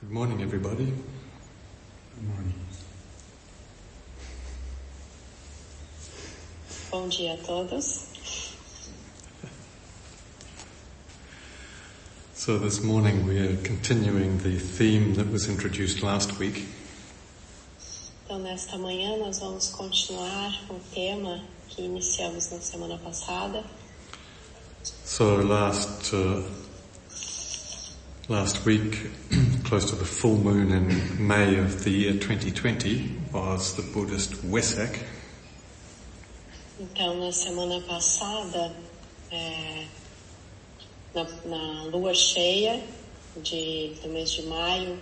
Good 0.00 0.10
morning, 0.12 0.42
everybody. 0.42 0.86
Good 0.86 2.26
morning. 2.26 2.54
Bom 6.90 7.08
dia 7.08 7.34
a 7.34 7.36
todos. 7.36 8.06
So 12.34 12.56
this 12.58 12.82
morning 12.82 13.26
we 13.26 13.38
are 13.40 13.56
continuing 13.58 14.38
the 14.38 14.58
theme 14.58 15.14
that 15.14 15.30
was 15.30 15.48
introduced 15.48 16.02
last 16.02 16.38
week, 16.38 16.66
Então, 18.24 18.38
nesta 18.38 18.78
manhã, 18.78 19.16
nós 19.18 19.38
vamos 19.40 19.66
continuar 19.68 20.50
o 20.70 20.80
tema 20.94 21.42
que 21.68 21.82
iniciamos 21.82 22.50
na 22.50 22.60
semana 22.60 22.96
passada. 22.98 23.64
So 24.82 25.36
last 25.36 26.14
uh, 26.14 26.42
last 28.28 28.64
week, 28.64 29.10
close 29.70 29.84
to 29.84 29.94
the 29.94 30.04
full 30.04 30.36
moon 30.36 30.72
in 30.72 31.28
May 31.28 31.56
of 31.56 31.84
the 31.84 31.90
year 31.90 32.14
2020, 32.14 33.08
was 33.32 33.76
the 33.76 33.82
Buddhist 33.82 34.32
Wesak, 34.42 34.98
Então, 36.80 37.20
na 37.20 37.30
semana 37.30 37.80
passada, 37.82 38.74
é, 39.30 39.86
na, 41.14 41.24
na 41.44 41.84
lua 41.84 42.12
cheia 42.12 42.82
de, 43.36 43.94
do 44.02 44.08
mês 44.08 44.32
de 44.32 44.42
maio 44.42 44.98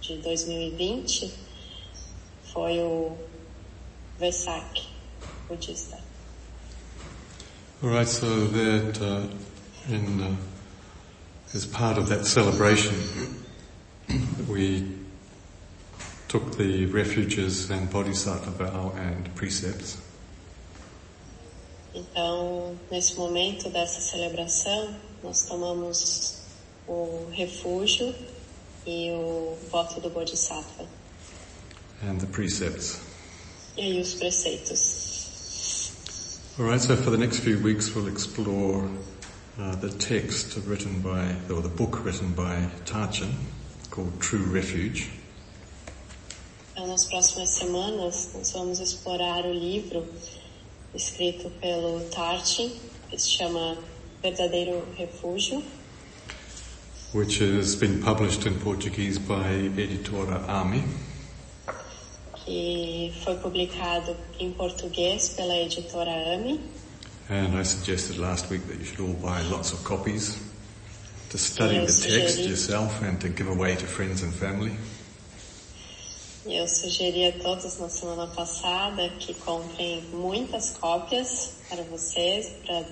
de 0.00 0.16
2020, 0.18 1.34
foi 2.52 2.78
o 2.78 3.16
Vesak 4.20 4.86
budista. 5.48 5.98
All 7.82 7.90
right, 7.90 8.08
so 8.08 8.46
that 8.46 9.00
uh, 9.02 9.26
in 9.92 10.20
uh, 10.20 10.36
as 11.52 11.66
part 11.66 11.98
of 11.98 12.08
that 12.08 12.24
celebration, 12.24 12.94
we 14.48 14.88
took 16.28 16.56
the 16.56 16.86
refuges 16.86 17.70
and 17.70 17.90
bodhisattva 17.90 18.50
vow 18.50 18.92
and 18.96 19.34
precepts. 19.34 19.98
Então, 21.94 22.74
nesse 22.90 23.16
momento 23.16 23.68
dessa 23.68 24.00
celebração, 24.00 24.94
nós 25.22 25.42
tomamos 25.42 26.38
o 26.88 27.28
refúgio 27.30 28.14
e 28.86 29.10
o 29.12 29.56
voto 29.70 30.00
do 30.00 30.08
Bodhisattva. 30.08 30.86
and 32.02 32.18
the 32.20 32.26
precepts. 32.26 33.00
E 33.76 33.82
aí 33.82 34.00
os 34.00 34.14
preceitos. 34.14 35.10
All 36.58 36.66
right, 36.66 36.80
so 36.80 36.96
for 36.96 37.10
the 37.10 37.18
next 37.18 37.40
few 37.40 37.58
weeks 37.58 37.94
we'll 37.94 38.08
explore 38.08 38.88
uh, 39.58 39.76
the 39.76 39.90
text 39.90 40.58
written 40.66 41.00
by, 41.00 41.34
or 41.50 41.62
the 41.62 41.68
book 41.68 42.04
written 42.04 42.32
by 42.32 42.68
Tarchin 42.84 43.32
called 43.92 44.18
True 44.20 44.44
Refuge. 44.50 45.10
Nas 46.74 47.04
próximas 47.04 47.50
semanas, 47.50 48.30
nós 48.34 48.50
vamos 48.52 48.80
explorar 48.80 49.44
o 49.44 49.52
livro 49.52 50.04
escrito 50.94 51.50
pelo 51.60 52.00
Tartin, 52.10 52.72
que 53.08 53.18
se 53.18 53.30
chama 53.30 53.76
Verdadeiro 54.22 54.82
Refúgio, 54.96 55.62
which 57.12 57.40
has 57.42 57.74
been 57.74 58.00
published 58.00 58.48
in 58.48 58.58
Portuguese 58.58 59.18
by 59.18 59.70
Editora 59.76 60.42
Ami. 60.48 60.82
que 62.44 63.12
foi 63.22 63.36
publicado 63.36 64.16
em 64.40 64.50
português 64.52 65.28
pela 65.28 65.56
editora 65.56 66.10
AMI. 66.34 66.60
And 67.30 67.56
I 67.56 67.62
suggested 67.62 68.18
last 68.18 68.50
week 68.50 68.66
that 68.66 68.78
you 68.78 68.84
should 68.84 69.00
all 69.00 69.14
buy 69.14 69.42
lots 69.42 69.72
of 69.72 69.84
copies 69.84 70.51
to 71.32 71.38
study 71.38 71.78
the 71.78 71.86
text 71.86 72.40
yourself 72.40 73.00
and 73.02 73.18
to 73.18 73.30
give 73.30 73.48
away 73.48 73.74
to 73.74 73.86
friends 73.86 74.22
and 74.22 74.34
family. 74.34 74.76
Eu 76.44 76.68
sugeri 76.68 77.24
a 77.24 77.32
todos 77.32 77.78
na 77.78 77.88
semana 77.88 78.26
passada 78.26 79.08
que 79.18 79.32
comprem 79.32 80.02
muitas 80.12 80.70
cópias 80.70 81.54
para 81.70 81.82
vocês, 81.84 82.52
para 82.66 82.84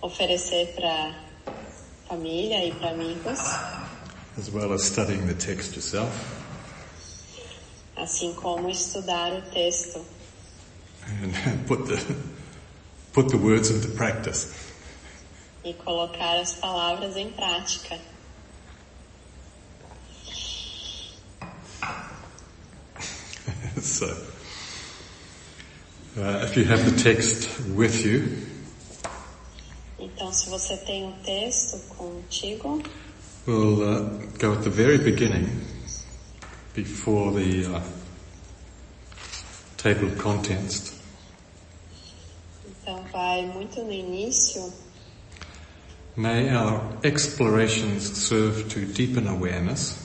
oferecer 0.00 0.74
para 0.76 1.12
família 2.08 2.64
e 2.64 2.72
para 2.72 2.90
amigos, 2.90 3.40
as 4.38 4.48
well 4.52 4.72
as 4.72 4.84
studying 4.84 5.26
the 5.26 5.34
text 5.34 5.74
yourself. 5.74 6.12
assim 7.96 8.32
como 8.34 8.70
estudar 8.70 9.32
o 9.32 9.42
texto 9.50 10.04
and 11.02 11.66
put 11.66 11.86
the 11.86 11.96
put 13.12 13.28
the 13.30 13.36
words 13.36 13.70
into 13.70 13.88
practice. 13.96 14.65
E 15.66 15.74
colocar 15.74 16.38
as 16.38 16.54
palavras 16.54 17.14
em 17.16 17.28
prática. 17.30 17.98
so, 23.80 24.06
uh, 26.16 26.44
if 26.44 26.56
you 26.56 26.64
have 26.64 26.88
the 26.88 26.96
text 27.02 27.48
with 27.74 28.04
you, 28.04 28.46
Então, 29.98 30.30
se 30.32 30.48
você 30.48 30.76
tem 30.76 31.08
o 31.08 31.12
texto 31.24 31.78
contigo, 31.94 32.80
we'll 33.46 33.82
uh, 33.82 34.04
go 34.38 34.52
at 34.52 34.62
the 34.62 34.70
very 34.70 34.98
beginning, 34.98 35.48
before 36.74 37.32
the 37.32 37.66
uh, 37.66 37.82
table 39.76 40.06
of 40.06 40.16
contents, 40.16 40.96
então 42.86 43.02
vai 43.10 43.44
muito 43.46 43.82
no 43.82 43.92
início. 43.92 44.72
May 46.18 46.48
our 46.48 46.80
explorations 47.04 48.10
serve 48.10 48.70
to 48.70 48.86
deepen 48.86 49.26
awareness? 49.26 49.98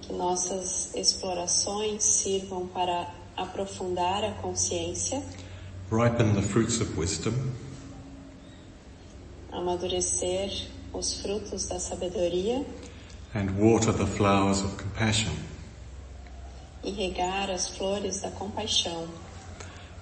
Que 0.00 0.14
nossas 0.14 0.94
explorações 0.94 2.02
sirvam 2.02 2.66
para 2.68 3.06
aprofundar 3.36 4.24
a 4.24 4.32
consciência, 4.40 5.22
ripen 5.90 6.32
the 6.32 6.40
fruits 6.40 6.80
of 6.80 6.98
wisdom, 6.98 7.34
amadurecer 9.52 10.68
os 10.94 11.20
frutos 11.20 11.66
da 11.68 11.78
sabedoria. 11.78 12.64
And 13.34 13.50
water 13.58 13.92
the 13.92 14.06
flowers 14.06 14.62
of 14.62 14.78
compassion, 14.78 15.32
e 16.82 16.90
regar 16.92 17.50
as 17.50 17.68
flores 17.68 18.22
da 18.22 18.30
compaixão, 18.30 19.06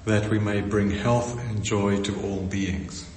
that 0.05 0.31
we 0.31 0.39
may 0.39 0.63
bring 0.63 0.91
health 0.91 1.37
and 1.51 1.61
joy 1.65 2.01
to 2.03 2.13
all 2.23 2.47
beings. 2.47 3.10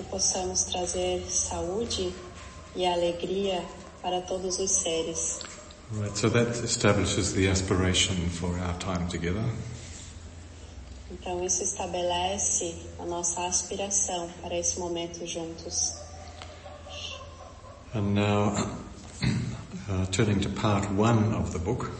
Que 0.00 0.08
possamos 0.08 0.64
trazer 0.64 1.22
saúde 1.28 2.12
e 2.74 2.86
alegria 2.86 3.62
para 4.00 4.20
todos 4.22 4.58
os 4.58 4.70
seres. 4.70 5.40
Right, 5.92 6.16
so 6.16 6.30
that 6.30 6.64
establishes 6.64 7.34
the 7.34 7.48
aspiration 7.48 8.14
for 8.30 8.58
our 8.60 8.74
time 8.78 9.08
together. 9.08 9.44
Então 11.10 11.44
isso 11.44 11.62
estabelece 11.62 12.76
a 12.98 13.04
nossa 13.04 13.44
aspiração 13.46 14.30
para 14.40 14.56
esse 14.56 14.78
momento 14.78 15.26
juntos. 15.26 15.94
And 17.92 18.14
now, 18.14 18.54
uh, 19.90 20.06
turning 20.12 20.40
to 20.40 20.48
part 20.50 20.88
one 20.96 21.34
of 21.34 21.52
the 21.52 21.58
book, 21.58 21.90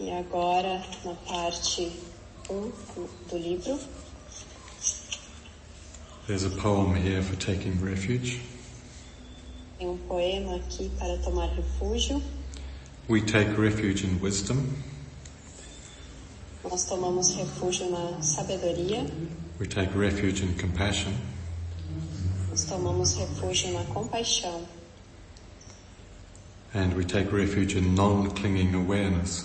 E 0.00 0.10
agora, 0.10 0.82
na 1.04 1.14
parte 1.14 1.92
1 2.50 2.54
um 2.54 2.72
do 3.28 3.36
livro, 3.36 3.78
there's 6.32 6.44
a 6.44 6.50
poem 6.62 6.94
here 6.94 7.22
for 7.22 7.36
taking 7.36 7.78
refuge. 7.84 8.40
tem 9.78 9.86
um 9.86 9.98
poema 10.08 10.56
aqui 10.56 10.90
para 10.98 11.18
tomar 11.18 11.46
refúgio. 11.50 12.22
We 13.06 13.20
take 13.20 13.50
refuge 13.60 14.06
in 14.06 14.18
wisdom, 14.18 14.56
Nós 16.64 16.84
tomamos 16.84 17.34
refúgio 17.34 17.90
na 17.90 18.22
sabedoria, 18.22 19.04
we 19.60 19.66
take 19.66 19.92
refuge 19.94 20.42
in 20.42 20.54
compassion, 20.54 21.12
nós 22.48 22.64
tomamos 22.64 23.14
refúgio 23.14 23.70
na 23.74 23.84
compaixão 23.92 24.62
and 26.72 26.94
we 26.96 27.04
take 27.04 27.30
refuge 27.30 27.76
in 27.76 27.94
non-clinging 27.94 28.74
awareness. 28.74 29.44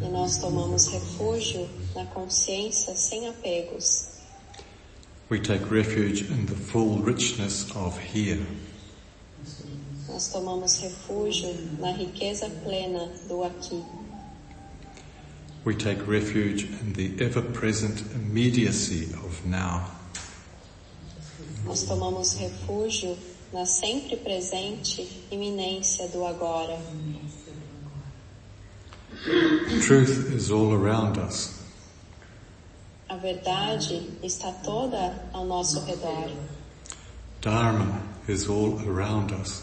e 0.00 0.08
nós 0.10 0.36
tomamos 0.38 0.86
refúgio 0.86 1.68
na 1.92 2.04
consciência 2.06 2.94
sem 2.94 3.26
apegos. 3.26 4.13
We 5.30 5.40
take 5.40 5.70
refuge 5.70 6.28
in 6.30 6.46
the 6.46 6.54
full 6.54 6.98
richness 6.98 7.74
of 7.74 7.98
here. 7.98 8.46
Nós 10.06 10.28
tomamos 10.28 10.78
refúgio 10.80 11.48
na 11.78 11.92
riqueza 11.92 12.48
plena 12.62 13.08
do 13.26 13.42
aqui. 13.42 13.82
We 15.64 15.74
take 15.74 16.02
refuge 16.06 16.64
in 16.64 16.92
the 16.92 17.24
ever-present 17.24 18.02
immediacy 18.14 19.14
of 19.24 19.46
now. 19.46 19.90
Nós 21.64 21.84
tomamos 21.84 22.34
refúgio 22.34 23.16
na 23.50 23.64
sempre 23.64 24.16
presente 24.18 25.24
iminência 25.30 26.06
do 26.08 26.26
agora. 26.26 26.78
Truth 29.86 30.34
is 30.34 30.50
all 30.50 30.74
around 30.74 31.18
us. 31.18 31.63
A 33.14 33.16
verdade 33.16 34.10
está 34.24 34.50
toda 34.50 35.28
ao 35.32 35.44
nosso 35.44 35.78
redor. 35.84 36.32
Dharma 37.40 38.02
is 38.26 38.48
all 38.48 38.76
around 38.88 39.32
us. 39.32 39.62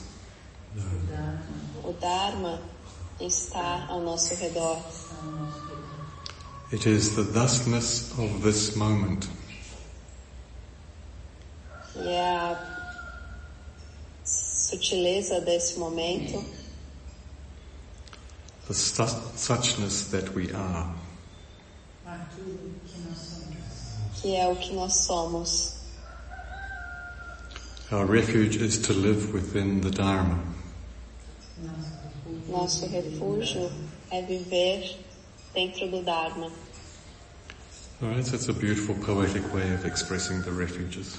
O 1.84 1.92
Dharma 2.00 2.62
está 3.20 3.88
ao 3.90 4.00
nosso 4.00 4.34
redor. 4.36 4.80
It 6.72 6.86
is 6.88 7.14
the 7.14 7.26
thusness 7.26 8.18
of 8.18 8.42
this 8.42 8.74
moment. 8.78 9.28
E 11.98 12.08
é 12.08 12.22
a 12.26 12.96
sutileza 14.24 15.42
desse 15.42 15.78
momento, 15.78 16.42
the 18.70 18.74
su- 18.74 19.22
suchness 19.36 20.06
that 20.06 20.34
we 20.34 20.50
are. 20.54 20.96
aquilo 22.06 22.74
que 24.22 24.36
é 24.36 24.48
o 24.48 24.56
que 24.56 24.74
nós 24.74 24.94
somos. 24.94 25.74
Our 27.92 28.06
refuge 28.06 28.64
is 28.64 28.78
to 28.80 28.94
live 28.94 29.34
within 29.34 29.82
the 29.82 29.90
Dharma. 29.90 30.40
Nosso 32.48 32.86
refúgio 32.88 33.72
é 34.12 34.22
viver 34.22 34.98
dentro 35.54 35.90
do 35.90 36.02
Dharma. 36.04 36.52
Alright, 38.02 38.26
so 38.26 38.36
it's 38.36 38.48
a 38.48 38.54
beautiful 38.54 38.96
poetic 38.96 39.44
way 39.54 39.74
of 39.74 39.86
expressing 39.86 40.42
the 40.44 40.52
refuges. 40.52 41.18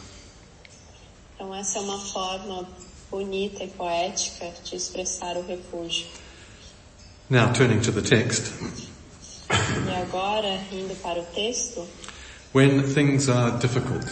Então 1.35 1.55
essa 1.55 1.79
é 1.79 1.83
uma 1.83 1.99
forma 1.99 2.69
bonita 3.11 3.65
e 3.65 3.69
poética 3.69 4.51
de 4.65 4.77
expressar 4.77 5.37
o 5.37 5.47
refúgio. 5.47 6.07
Now 7.29 7.53
turning 7.53 7.81
to 7.81 7.93
the 7.93 8.03
text. 8.03 8.53
E 9.51 9.95
agora, 10.03 10.55
indo 10.73 10.95
para 11.03 11.21
o 11.21 11.25
texto, 11.27 11.87
When 12.53 12.83
things 12.83 13.31
are 13.31 13.59
difficult, 13.59 14.05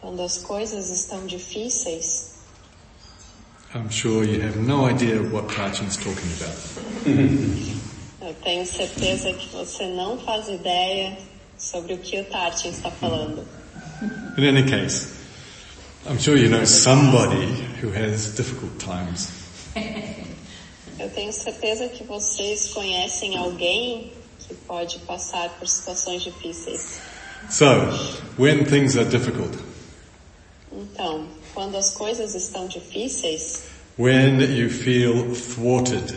quando 0.00 0.22
as 0.22 0.38
coisas 0.38 0.88
estão 0.88 1.26
difíceis, 1.26 2.38
I'm 3.74 3.90
sure 3.90 4.24
you 4.24 4.40
have 4.40 4.56
no 4.56 4.86
idea 4.86 5.22
what 5.22 5.48
Tarchin's 5.48 5.98
talking 5.98 6.30
about. 6.40 6.56
eu 8.22 8.34
tenho 8.42 8.64
certeza 8.64 9.32
que 9.34 9.48
você 9.50 9.86
não 9.88 10.18
faz 10.18 10.48
ideia 10.48 11.18
sobre 11.58 11.92
o 11.92 11.98
que 11.98 12.18
o 12.18 12.24
Tartin 12.24 12.70
está 12.70 12.90
falando. 12.90 13.46
In 14.38 14.44
any 14.44 14.62
case, 14.62 15.12
I'm 16.08 16.18
sure 16.18 16.36
you 16.38 16.48
know 16.48 16.64
somebody 16.64 17.46
who 17.82 17.92
has 17.92 18.34
difficult 18.34 18.78
times. 18.78 19.28
Eu 20.98 21.08
tenho 21.10 21.32
certeza 21.32 21.88
que 21.88 22.04
vocês 22.04 22.74
conhecem 22.74 23.36
alguém 23.36 24.12
que 24.50 24.54
pode 24.66 24.98
passar 25.00 25.48
por 25.60 25.68
situações 25.68 26.24
difíceis. 26.24 27.00
So, 27.48 27.64
when 28.36 28.64
things 28.64 28.96
are 28.96 29.08
difficult, 29.08 29.56
Então, 30.72 31.28
quando 31.54 31.76
as 31.76 31.90
coisas 31.90 32.34
estão 32.34 32.66
difíceis, 32.66 33.62
when 33.96 34.40
you 34.40 34.68
feel 34.68 35.34
thwarted, 35.34 36.14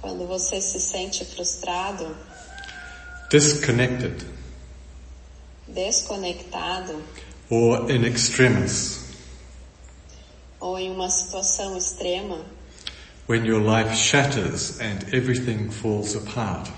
quando 0.00 0.26
você 0.26 0.60
se 0.60 0.80
sente 0.80 1.24
frustrado, 1.24 2.14
disconnected, 3.30 4.14
desconectado 5.66 7.02
or 7.50 7.90
in 7.90 8.04
extremis, 8.04 9.00
ou 10.60 10.78
em 10.78 10.90
uma 10.90 11.10
situação 11.10 11.76
extrema, 11.76 12.44
when 13.26 13.44
your 13.44 13.60
life 13.60 13.94
shatters 13.94 14.78
and 14.80 15.04
everything 15.14 15.70
falls 15.70 16.14
apart, 16.14 16.70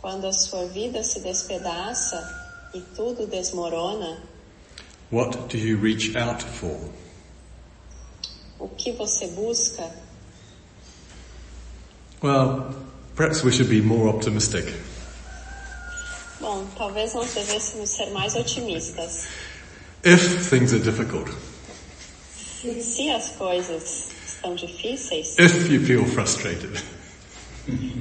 quando 0.00 0.26
a 0.26 0.32
sua 0.32 0.66
vida 0.66 1.02
se 1.02 1.20
despedaça 1.20 2.22
e 2.74 2.80
tudo 2.96 3.26
desmorona, 3.26 4.18
what 5.10 5.48
do 5.48 5.58
you 5.58 5.76
reach 5.76 6.16
out 6.16 6.42
for? 6.42 6.78
o 8.58 8.68
que 8.68 8.92
você 8.92 9.26
busca? 9.28 9.90
Well, 12.22 12.74
perhaps 13.16 13.42
we 13.42 13.50
should 13.50 13.70
be 13.70 13.80
more 13.80 14.08
optimistic. 14.08 14.66
Bom, 16.40 16.66
talvez 16.76 17.14
nós 17.14 17.32
devêssemos 17.34 17.88
ser 17.90 18.10
mais 18.10 18.34
otimistas. 18.36 19.26
If 20.04 20.48
things 20.48 20.72
are 20.72 20.78
difficult, 20.82 21.28
Se 22.62 23.10
as 23.10 23.30
coisas 23.36 24.08
if 24.42 25.70
you 25.70 25.80
feel 25.80 26.04
frustrated, 26.04 26.80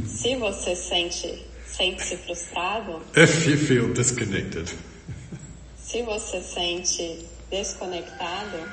se 0.06 0.36
você 0.36 0.76
sente 0.76 1.46
sente-se 1.66 2.18
frustrado, 2.18 3.02
if 3.16 3.48
you 3.48 3.58
feel 3.58 3.94
disconnected, 3.94 4.70
se 5.78 6.02
você 6.04 6.42
sente 6.42 7.26
desconectado, 7.50 8.70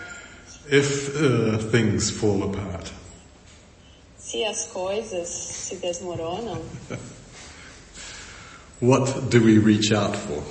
if 0.70 1.14
uh, 1.16 1.58
things 1.70 2.10
fall 2.10 2.42
apart, 2.44 2.90
se 4.18 4.44
as 4.44 4.64
coisas 4.64 5.28
se 5.28 5.76
desmoronam, 5.76 6.62
what 8.80 9.28
do 9.30 9.40
we 9.40 9.58
reach 9.58 9.92
out 9.92 10.16
for? 10.16 10.42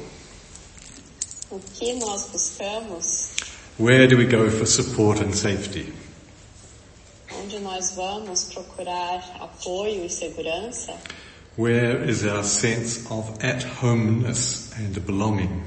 o 1.51 1.59
que 1.59 1.93
nós 1.93 2.29
buscamos? 2.31 3.29
Where 3.77 4.07
do 4.07 4.17
we 4.17 4.25
go 4.25 4.49
for 4.49 4.65
support 4.65 5.21
and 5.21 5.33
safety? 5.33 5.93
Onde 7.45 7.59
nós 7.59 7.91
vamos 7.91 8.45
procurar 8.45 9.19
apoio 9.39 10.03
e 10.03 10.09
segurança? 10.09 10.97
Where 11.55 12.09
is 12.09 12.25
our 12.25 12.43
sense 12.43 13.05
of 13.07 13.33
at-homeness 13.39 14.71
and 14.79 14.99
belonging? 15.01 15.63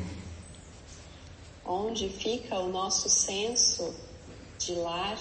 Onde 1.64 2.08
fica 2.08 2.56
o 2.56 2.68
nosso 2.68 3.08
senso 3.08 3.94
de 4.58 4.72
lar 4.72 5.16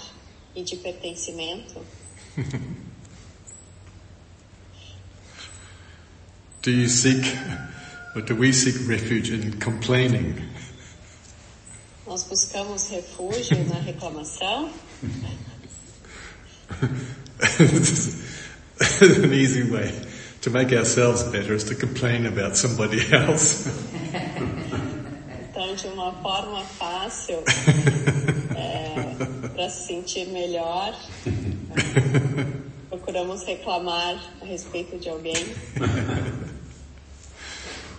e 0.56 0.64
de 0.64 0.78
pertencimento? 0.78 1.80
Do 6.64 6.72
you 6.72 6.90
seek, 6.90 7.22
or 8.16 8.24
do 8.24 8.34
we 8.34 8.52
seek 8.52 8.80
refuge 8.88 9.32
in 9.32 9.52
complaining? 9.60 10.34
Nós 12.08 12.24
buscamos 12.24 12.90
refúgio 12.90 13.64
na 13.66 13.80
reclamação? 13.80 14.72
An 19.02 19.34
easy 19.34 19.64
way 19.64 19.92
to 20.42 20.50
make 20.50 20.72
ourselves 20.72 21.24
better 21.24 21.54
is 21.54 21.64
to 21.66 21.76
complain 21.76 22.26
about 22.26 22.56
somebody 22.56 23.02
else. 23.12 23.68
Então, 25.50 25.76
de 25.76 25.88
uma 25.88 26.14
forma 26.22 26.64
fácil, 26.64 27.44
para 29.56 29.70
se 29.70 29.88
sentir 29.88 30.28
melhor, 30.28 30.96
procuramos 32.90 33.44
reclamar 33.44 34.16
a 34.42 34.46
respeito 34.46 34.98
de 35.00 35.10
alguém. 35.10 35.46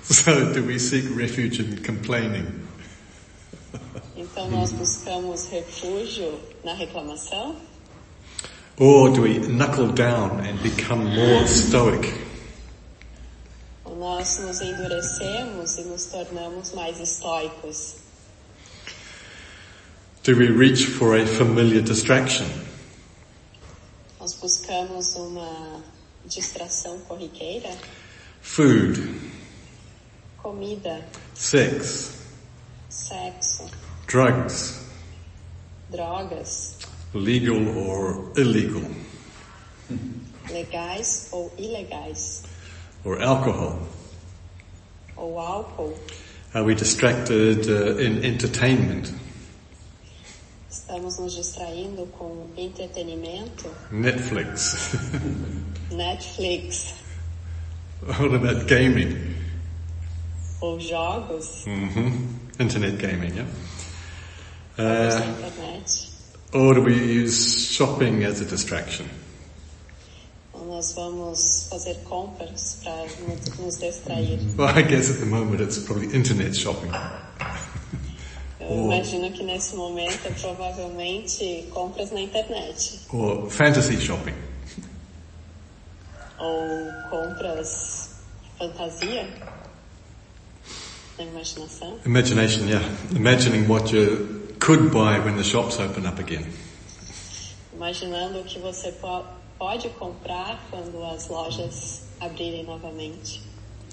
So 0.03 0.53
do 0.55 0.65
we 0.65 0.79
seek 0.79 1.07
refuge 1.15 1.61
in 1.61 1.83
complaining? 1.83 2.47
Então, 4.17 4.51
nós 4.51 4.73
buscamos 4.73 5.49
refúgio 5.51 6.41
na 6.65 6.75
reclamação? 6.75 7.57
Or 8.81 9.11
do 9.11 9.23
we 9.23 9.39
knuckle 9.39 9.89
down 9.89 10.39
and 10.47 10.63
become 10.63 11.05
more 11.05 11.47
stoic? 11.49 12.15
Nós 13.85 14.39
nos 14.39 14.61
endurecemos 14.61 15.79
e 15.79 15.83
nos 15.83 16.07
tornamos 16.07 16.73
mais 16.73 17.01
estoicos? 17.01 17.97
Do 20.23 20.37
we 20.37 20.47
reach 20.47 20.87
for 20.87 21.17
a 21.17 21.27
familiar 21.27 21.83
distraction? 21.83 22.47
Nós 24.21 24.35
buscamos 24.35 25.17
uma 25.17 25.83
distração 26.25 27.01
corriqueira? 27.01 27.77
Food, 28.41 29.13
Comida, 30.37 31.05
sex, 31.35 32.13
sexo, 32.89 33.69
drugs, 34.07 34.81
drogas, 35.91 36.77
legal 37.15 37.69
or 37.77 38.33
illegal, 38.37 38.83
legais 40.51 41.29
ou 41.33 41.53
ilegais, 41.59 42.43
or 43.05 43.21
alcohol? 43.23 43.79
ou 45.17 45.39
álcool? 45.39 45.99
Are 46.55 46.65
we 46.65 46.75
distracted 46.75 47.69
uh, 47.69 47.99
in 47.99 48.25
entertainment, 48.25 49.13
Estamos 50.71 51.19
nos 51.19 51.35
distraindo 51.35 52.07
com 52.19 52.47
entretenimento, 52.57 53.71
Netflix? 53.91 54.95
Netflix 55.91 56.95
what 58.03 58.35
about 58.35 58.67
gaming? 58.67 59.35
ou 60.61 60.79
jogos 60.81 61.65
hmm 61.65 62.37
Internet 62.61 62.99
gaming, 62.99 63.35
yeah? 63.37 63.47
Uh, 64.77 65.23
internet. 65.23 66.09
Or 66.53 66.75
do 66.75 66.83
we 66.83 66.95
use 66.95 67.71
shopping 67.73 68.25
as 68.25 68.41
a 68.41 68.45
distraction? 68.45 69.07
Ou 70.53 70.65
nós 70.67 70.93
vamos 70.95 71.69
fazer 71.71 71.95
compras 72.05 72.79
para 72.83 73.07
nos 73.63 73.77
distrair. 73.79 74.39
Well, 74.57 74.69
I 74.77 74.83
guess 74.83 75.11
at 75.11 75.19
the 75.21 75.27
moment 75.27 75.61
it's 75.63 75.79
probably 75.79 76.15
internet 76.17 76.55
shopping. 76.57 76.91
Eu 78.61 78.69
Eu 78.71 78.85
imagino 78.85 79.31
que 79.33 79.43
nesse 79.45 79.75
momento 79.77 80.27
é 80.27 80.31
provavelmente 80.31 81.67
compras 81.73 82.11
na 82.11 82.21
internet. 82.21 83.01
or 83.13 83.49
fantasy 83.51 83.99
shopping. 84.01 84.35
Ou 86.39 86.89
compras 87.11 88.11
fantasia 88.59 89.29
na 91.19 91.25
imaginação. 91.25 91.99
Imagination, 92.05 92.69
yeah. 92.69 92.85
Imagining 93.15 93.67
what 93.69 93.93
you 93.95 94.38
could 94.59 94.91
buy 94.93 95.19
when 95.21 95.37
the 95.37 95.45
shops 95.45 95.79
open 95.79 96.07
up 96.07 96.19
again. 96.19 96.47
Imaginando 97.75 98.45
que 98.45 98.59
você 98.59 98.93
po 98.93 99.25
pode 99.59 99.89
comprar 99.91 100.61
quando 100.71 101.03
as 101.05 101.29
lojas 101.29 102.03
abrirem 102.21 102.65
novamente. 102.65 103.43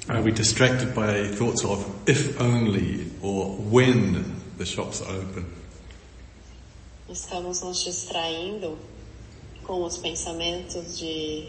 Are 0.08 0.22
we 0.22 0.32
distracted 0.32 0.94
by 0.94 1.28
thoughts 1.36 1.64
of 1.66 1.84
if 2.08 2.40
only 2.40 3.12
or 3.22 3.56
when 3.72 4.24
the 4.58 4.66
shops 4.66 5.02
are 5.02 5.18
open? 5.18 5.46
Estamos 7.10 7.62
nos 7.62 7.84
distraindo 7.84 8.78
com 9.64 9.84
os 9.84 9.98
pensamentos 9.98 11.00
de 11.00 11.48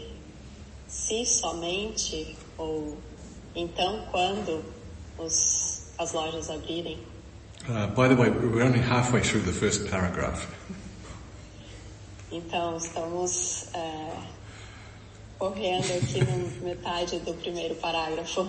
se 0.87 1.25
somente 1.25 2.35
ou 2.57 2.97
então 3.55 4.03
quando 4.11 4.63
os, 5.17 5.91
as 5.97 6.13
lojas 6.13 6.49
abrirem. 6.49 6.97
Uh, 7.69 7.85
by 7.87 8.07
the 8.07 8.15
way, 8.15 8.29
we're 8.29 8.63
only 8.63 8.79
halfway 8.79 9.19
through 9.19 9.41
the 9.41 9.51
first 9.51 9.89
paragraph. 9.91 10.47
Então 12.31 12.77
estamos 12.77 13.65
é, 13.73 14.13
correndo 15.37 15.91
aqui 15.97 16.23
na 16.23 16.37
metade 16.65 17.19
do 17.19 17.33
primeiro 17.33 17.75
parágrafo. 17.75 18.47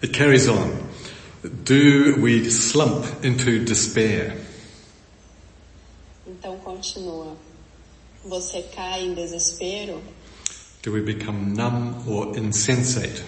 It 0.00 0.12
carries 0.12 0.46
on. 0.46 0.78
Do 1.42 2.20
we 2.20 2.48
slump 2.50 3.04
into 3.24 3.64
despair? 3.64 4.36
Então 6.24 6.56
continua. 6.58 7.36
Você 8.24 8.62
cai 8.74 9.06
em 9.06 9.14
desespero? 9.14 10.00
Do 10.84 10.92
we 10.92 11.02
become 11.02 11.52
numb 11.52 12.08
or 12.08 12.38
insensate? 12.38 13.24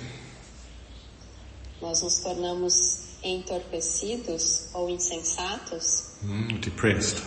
Nós 1.83 2.03
nos 2.03 2.21
tornamos 2.21 3.00
entorpecidos 3.23 4.69
ou 4.75 4.89
insensatos? 4.89 6.13
Mm, 6.23 6.61
depressed? 6.61 7.23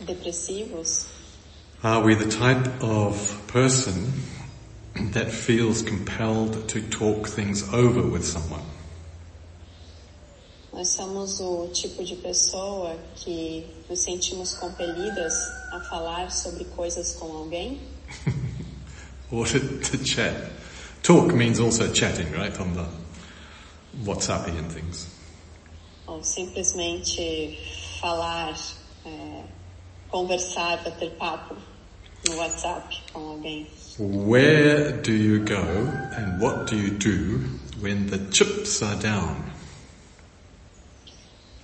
Depressivos? 0.00 1.06
Are 1.82 2.02
we 2.02 2.14
the 2.14 2.28
type 2.28 2.82
of 2.82 3.46
person 3.46 4.12
that 5.12 5.30
feels 5.30 5.82
compelled 5.82 6.68
to 6.68 6.80
talk 6.82 7.28
things 7.28 7.62
over 7.72 8.02
with 8.02 8.24
someone? 8.24 8.64
Nós 10.72 10.88
somos 10.88 11.40
o 11.40 11.68
tipo 11.68 12.04
de 12.04 12.16
pessoa 12.16 12.96
que 13.16 13.66
nos 13.88 14.00
sentimos 14.00 14.54
compelidas 14.54 15.34
a 15.72 15.80
falar 15.80 16.30
sobre 16.30 16.64
coisas 16.64 17.12
com 17.12 17.26
alguém? 17.32 17.80
Or 19.32 19.46
to, 19.46 19.60
to 19.60 20.04
chat? 20.04 20.50
Talk 21.02 21.34
means 21.34 21.60
also 21.60 21.92
chatting, 21.92 22.30
right? 22.32 22.58
On 22.60 22.74
the 22.74 22.86
WhatsApp 24.04 24.48
and 24.48 24.70
things. 24.70 25.08
Ou 26.06 26.22
simplesmente 26.22 27.58
falar, 28.00 28.54
é, 29.06 29.44
conversar, 30.08 30.82
bater 30.84 31.10
papo 31.16 31.56
no 32.28 32.36
WhatsApp 32.36 32.96
com 33.12 33.20
alguém? 33.20 33.70
Where 33.98 34.92
do 34.92 35.12
you 35.12 35.44
go 35.44 35.54
and 35.56 36.40
what 36.40 36.66
do 36.66 36.76
you 36.76 36.90
do 36.90 37.44
when 37.80 38.06
the 38.06 38.18
chips 38.32 38.82
are 38.82 38.96
down? 38.96 39.36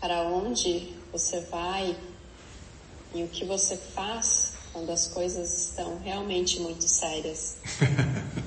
Para 0.00 0.22
onde 0.22 0.94
você 1.12 1.40
vai 1.50 1.96
e 3.14 3.22
o 3.22 3.28
que 3.28 3.44
você 3.44 3.76
faz 3.76 4.54
quando 4.72 4.90
as 4.90 5.08
coisas 5.08 5.68
estão 5.68 5.98
realmente 5.98 6.60
muito 6.60 6.88
sérias? 6.88 7.58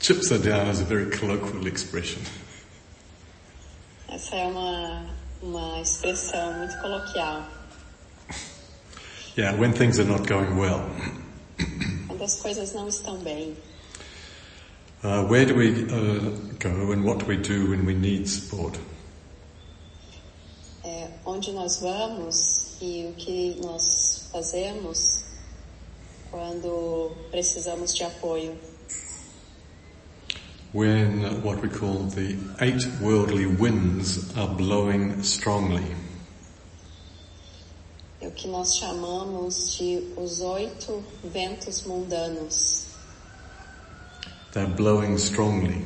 Chips 0.00 0.32
are 0.32 0.38
down 0.38 0.68
is 0.68 0.80
a 0.80 0.84
very 0.84 1.06
colloquial 1.10 1.66
expression. 1.66 2.22
Essa 4.08 4.34
é 4.34 4.46
uma, 4.46 5.06
uma 5.42 5.80
expressão 5.80 6.58
muito 6.58 6.76
coloquial. 6.80 7.46
Yeah, 9.36 9.54
when 9.56 9.72
things 9.72 9.98
are 10.00 10.08
not 10.08 10.26
going 10.26 10.56
well. 10.56 10.80
Quando 12.08 12.22
as 12.24 12.40
coisas 12.40 12.72
não 12.72 12.88
estão 12.88 13.18
bem, 13.18 13.56
Uh, 15.02 15.24
where 15.28 15.46
do 15.46 15.54
we 15.54 15.70
uh, 15.84 16.30
go 16.58 16.92
and 16.92 17.02
what 17.02 17.18
do 17.20 17.24
we 17.24 17.34
do 17.38 17.70
when 17.70 17.86
we 17.86 17.94
need 17.94 18.28
support? 18.28 18.78
é, 20.84 21.08
onde 21.24 21.52
nós 21.52 21.80
vamos 21.80 22.76
e 22.82 23.06
o 23.06 23.14
que 23.14 23.58
nós 23.64 24.28
fazemos 24.30 25.24
quando 26.30 27.12
precisamos 27.30 27.94
de 27.94 28.04
apoio. 28.04 28.58
When 30.72 31.42
what 31.42 31.60
we 31.62 31.68
call 31.68 32.04
the 32.04 32.36
eight 32.60 32.86
worldly 33.00 33.46
winds 33.46 34.36
are 34.36 34.46
blowing 34.48 35.20
strongly. 35.22 35.84
É 38.22 38.28
o 38.28 38.30
que 38.32 38.46
nós 38.48 38.76
chamamos 38.76 39.76
de 39.78 40.12
os 40.16 40.40
oito 40.40 41.02
ventos 41.24 41.84
mundanos, 41.86 42.86
They're 44.52 44.66
blowing 44.68 45.16
strongly. 45.16 45.82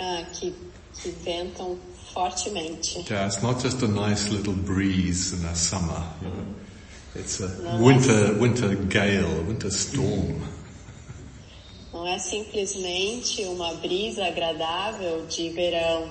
ah, 0.00 0.24
que, 0.32 0.54
que 1.02 1.10
ventam 1.24 1.76
fortemente. 2.14 3.04
Yeah, 3.10 3.26
it's 3.26 3.42
not 3.42 3.60
just 3.60 3.82
a 3.82 3.88
nice 3.88 4.30
little 4.30 4.52
breeze 4.54 5.32
in 5.34 5.42
the 5.42 5.54
summer, 5.54 6.02
you 6.22 6.28
know. 6.28 6.46
It's 7.14 7.40
a 7.40 7.48
No, 7.62 7.82
winter, 7.82 8.34
winter 8.38 8.74
gale, 8.74 9.40
a 9.40 9.42
winter 9.42 9.70
storm. 9.70 10.40
Não 12.06 12.12
é 12.12 12.20
simplesmente 12.20 13.42
uma 13.46 13.74
brisa 13.74 14.26
agradável 14.26 15.26
de 15.26 15.48
verão, 15.48 16.08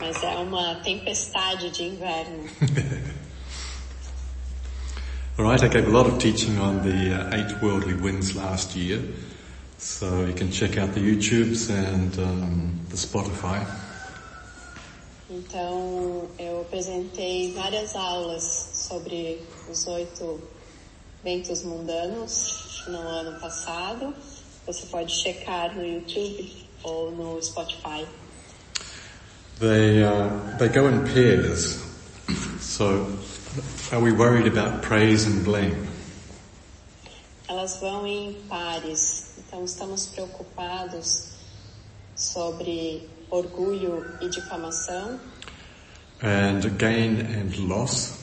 mas 0.00 0.20
é 0.20 0.34
uma 0.34 0.74
tempestade 0.82 1.70
de 1.70 1.84
inverno. 1.84 2.48
Alright, 5.38 5.64
I 5.64 5.68
gave 5.68 5.86
a 5.86 5.90
lot 5.90 6.10
of 6.10 6.18
teaching 6.18 6.58
on 6.58 6.82
the 6.82 7.14
uh, 7.14 7.36
eight 7.36 7.54
worldly 7.62 7.94
winds 7.94 8.34
last 8.34 8.76
year. 8.76 9.00
So 9.78 10.26
you 10.26 10.34
can 10.34 10.50
check 10.50 10.76
out 10.76 10.92
the 10.92 10.98
YouTubes 10.98 11.70
and 11.70 12.18
um, 12.18 12.80
the 12.88 12.96
Spotify. 12.96 13.64
Então, 15.30 16.28
eu 16.36 16.62
apresentei 16.62 17.52
várias 17.52 17.94
aulas 17.94 18.70
sobre 18.72 19.40
os 19.70 19.86
oito 19.86 20.40
ventos 21.22 21.62
mundanos 21.62 22.82
no 22.88 22.98
ano 22.98 23.38
passado. 23.38 24.12
Você 24.66 24.86
pode 24.86 25.12
checar 25.12 25.74
no 25.74 25.84
YouTube 25.84 26.66
ou 26.82 27.10
no 27.10 27.42
Spotify. 27.42 28.06
They, 29.58 30.02
uh, 30.02 30.56
they 30.58 30.68
go 30.68 30.88
in 30.88 31.04
pairs. 31.12 31.82
So 32.60 33.06
are 33.90 34.00
we 34.00 34.12
worried 34.12 34.46
about 34.46 34.82
praise 34.82 35.26
and 35.26 35.44
blame? 35.44 35.88
Elas 37.48 37.78
vão 37.80 38.06
em 38.06 38.34
pares, 38.48 39.34
então 39.38 39.64
estamos 39.64 40.06
preocupados 40.06 41.32
sobre 42.16 43.08
orgulho 43.30 44.04
e 44.20 44.28
difamação 44.28 45.20
And 46.24 46.78
gain 46.78 47.18
and 47.20 47.58
loss, 47.66 48.16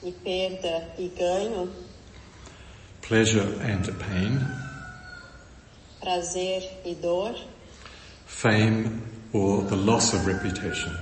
e 0.00 0.12
perda 0.12 0.94
e 0.96 1.08
ganho, 1.08 1.68
pleasure 3.00 3.58
and 3.60 3.82
pain, 3.98 4.38
prazer 6.02 6.62
e 6.84 6.94
dor, 6.94 7.34
fame 8.26 9.02
or 9.32 9.62
the 9.62 9.76
loss 9.76 10.12
of 10.12 10.26
reputation. 10.26 10.92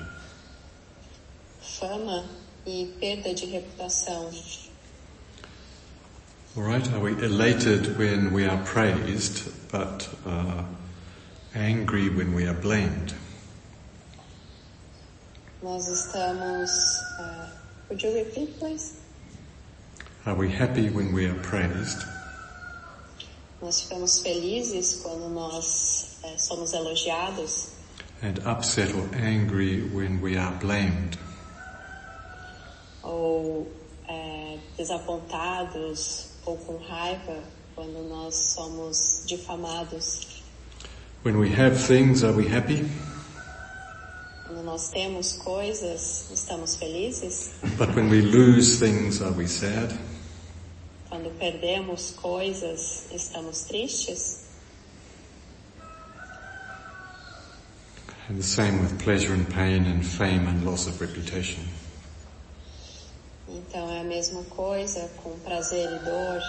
fama 1.81 2.25
e 2.67 2.93
perda 3.01 3.35
de 3.35 3.47
reputação. 3.47 4.31
Alright, 6.57 6.93
are 6.93 7.01
we 7.01 7.13
elated 7.13 7.97
when 7.97 8.33
we 8.33 8.45
are 8.45 8.63
praised, 8.65 9.49
but 9.71 10.09
uh, 10.27 10.65
angry 11.55 12.11
when 12.11 12.35
we 12.35 12.47
are 12.47 12.55
blamed? 12.61 13.15
Nós 15.63 15.89
estamos. 15.89 16.71
Uh, 17.19 17.47
would 17.89 18.03
you 18.03 18.13
repeat, 18.15 18.59
please? 18.59 18.99
Are 20.27 20.35
we 20.35 20.51
happy 20.51 20.91
when 20.91 21.13
we 21.15 21.27
are 21.27 21.39
praised, 21.43 22.05
Nós 23.63 23.83
ficamos 23.83 24.21
felizes 24.21 25.01
quando 25.03 25.29
nós 25.29 26.19
eh, 26.25 26.39
somos 26.39 26.73
elogiados 26.73 27.69
and 28.23 28.39
upset 28.47 28.93
or 28.95 29.09
angry 29.15 29.83
when 29.95 30.21
we 30.21 30.37
are 30.37 30.55
blamed? 30.57 31.19
ou 33.03 33.71
eh, 34.09 34.59
desapontados 34.77 36.29
ou 36.45 36.57
com 36.59 36.77
raiva 36.79 37.43
quando 37.75 38.09
nós 38.09 38.35
somos 38.35 39.23
difamados. 39.27 40.43
When 41.25 41.37
we 41.37 41.49
have 41.51 41.77
things, 41.77 42.23
are 42.25 42.35
we 42.35 42.47
happy? 42.47 42.85
nós 44.65 44.91
temos 44.91 45.33
coisas, 45.33 46.31
estamos 46.33 46.77
felizes. 46.77 47.51
But 47.77 47.95
when 47.97 48.09
we 48.09 48.21
lose 48.21 48.79
things, 48.79 49.21
are 49.21 49.33
we 49.33 49.49
sad? 49.49 49.93
Quando 51.11 51.29
perdemos 51.39 52.13
coisas, 52.13 53.09
estamos 53.13 53.65
tristes. 53.65 54.45
And 58.29 58.39
the 58.39 58.45
same 58.45 58.81
with 58.81 58.97
pleasure 59.03 59.35
and 59.35 59.45
pain 59.51 59.87
and 59.87 60.07
fame 60.07 60.47
and 60.47 60.65
loss 60.65 60.87
of 60.87 61.01
reputation. 61.01 61.65
Então 63.49 63.91
é 63.91 64.01
a 64.01 64.05
mesma 64.05 64.45
coisa 64.45 65.11
com 65.17 65.37
prazer 65.41 65.91
e 65.91 65.99
dor, 66.05 66.41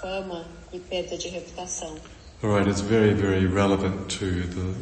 fama 0.00 0.46
e 0.72 0.80
perda 0.80 1.18
de 1.18 1.28
reputação. 1.28 1.94
All 2.42 2.50
right, 2.50 2.66
it's 2.66 2.80
very, 2.80 3.12
very 3.12 3.46
relevant 3.46 4.08
to 4.18 4.24
the 4.24 4.74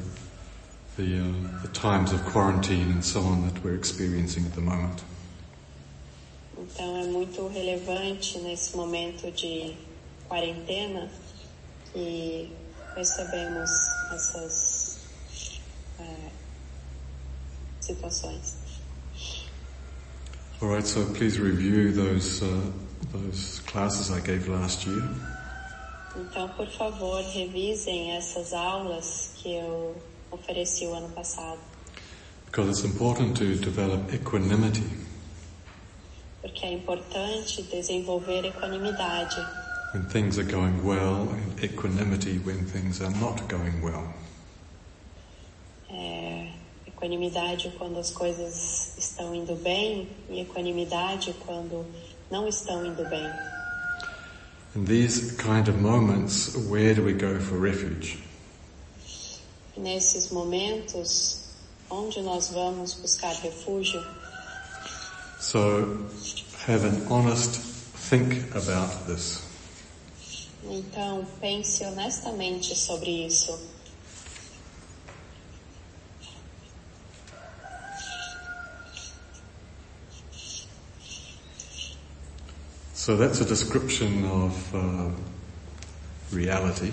the, 0.96 1.18
uh, 1.18 1.62
the 1.62 1.68
times 1.72 2.12
of 2.12 2.24
quarantine 2.26 2.92
and 2.92 3.04
so 3.04 3.20
on 3.22 3.42
that 3.42 3.64
we're 3.64 3.74
experiencing 3.74 4.46
at 4.46 4.54
the 4.54 4.60
moment. 4.60 5.02
Então 6.64 6.96
é 6.96 7.04
muito 7.04 7.46
relevante 7.48 8.38
nesse 8.38 8.74
momento 8.74 9.30
de 9.32 9.76
quarentena 10.26 11.10
que 11.92 12.50
percebemos 12.94 13.70
essas 14.12 14.98
é, 16.00 16.30
situações. 17.80 18.56
All 20.62 20.70
right, 20.70 20.88
so 20.88 21.04
please 21.12 21.38
review 21.38 21.92
those 21.92 22.42
uh, 22.42 22.72
those 23.12 23.60
classes 23.66 24.10
I 24.10 24.20
gave 24.20 24.48
last 24.48 24.88
year. 24.88 25.02
Então, 26.16 26.48
por 26.50 26.68
favor, 26.68 27.22
revisem 27.24 28.12
essas 28.12 28.54
aulas 28.54 29.32
que 29.36 29.52
eu 29.52 29.96
ofereci 30.30 30.86
o 30.86 30.94
ano 30.94 31.08
passado, 31.10 31.58
Because 32.46 32.70
it's 32.70 32.84
important 32.84 33.36
to 33.38 33.56
develop 33.56 34.14
equanimity. 34.14 35.03
Porque 36.44 36.66
é 36.66 36.72
importante 36.74 37.62
desenvolver 37.62 38.44
equanimidade 38.44 39.34
when 39.94 40.04
things 40.04 40.38
are 40.38 40.44
going 40.44 40.78
well 40.84 41.26
and 41.32 41.64
equanimity 41.64 42.38
when 42.44 42.66
things 42.66 43.00
are 43.00 43.14
not 43.18 43.48
going 43.48 43.80
well. 43.80 44.12
É, 45.88 46.50
equanimidade 46.86 47.72
quando 47.78 47.98
as 47.98 48.10
coisas 48.10 48.94
estão 48.98 49.34
indo 49.34 49.56
bem 49.56 50.06
e 50.28 50.40
equanimidade 50.40 51.34
quando 51.46 51.86
não 52.30 52.46
estão 52.46 52.84
indo 52.84 53.08
bem. 53.08 53.26
In 54.76 54.84
these 54.84 55.36
kind 55.36 55.66
of 55.68 55.80
moments, 55.80 56.54
where 56.68 56.94
do 56.94 57.02
we 57.02 57.14
go 57.14 57.40
for 57.40 57.58
refuge? 57.58 58.22
Nesses 59.78 60.30
momentos, 60.30 61.40
onde 61.88 62.20
nós 62.20 62.50
vamos 62.50 62.92
buscar 62.92 63.32
refúgio? 63.36 64.04
So 65.44 65.98
have 66.66 66.84
an 66.84 67.06
honest 67.08 67.60
think 68.10 68.54
about 68.54 69.06
this. 69.06 69.46
Então, 70.64 71.26
pense 71.38 71.84
honestamente 71.84 72.74
sobre 72.74 73.26
isso. 73.26 73.60
So 82.94 83.14
that's 83.18 83.42
a 83.42 83.44
description 83.44 84.24
of 84.24 84.74
uh, 84.74 85.10
reality. 86.32 86.90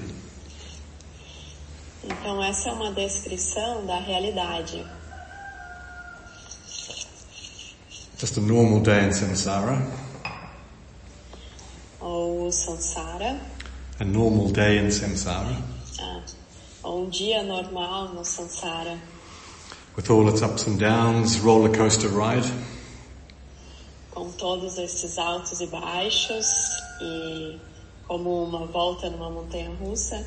Então, 2.03 2.43
essa 2.43 2.69
é 2.69 2.73
uma 2.73 2.91
descrição 2.91 3.85
da 3.85 3.97
realidade. 3.97 4.85
Just 8.21 8.37
a 8.37 8.39
normal 8.39 8.81
day 8.81 9.03
in 9.05 9.09
samsara, 9.09 9.81
Ou 11.99 12.45
o 12.45 12.51
samsara, 12.51 13.39
a 13.99 14.03
normal 14.03 14.49
day 14.49 14.77
in 14.77 14.91
samsara, 14.91 15.57
ah, 15.99 16.21
um 16.85 17.09
dia 17.09 17.41
normal 17.41 18.13
no 18.13 18.21
samsara, 18.21 18.99
with 19.95 20.07
all 20.11 20.29
its 20.29 20.43
ups 20.43 20.67
and 20.67 20.77
downs, 20.77 21.39
roller 21.39 21.75
coaster 21.75 22.09
ride. 22.09 22.45
com 24.11 24.31
todos 24.33 24.77
esses 24.77 25.17
altos 25.17 25.59
e 25.59 25.65
baixos 25.65 26.45
e 27.01 27.59
como 28.07 28.43
uma 28.43 28.67
volta 28.67 29.09
numa 29.09 29.31
montanha 29.31 29.71
russa. 29.79 30.23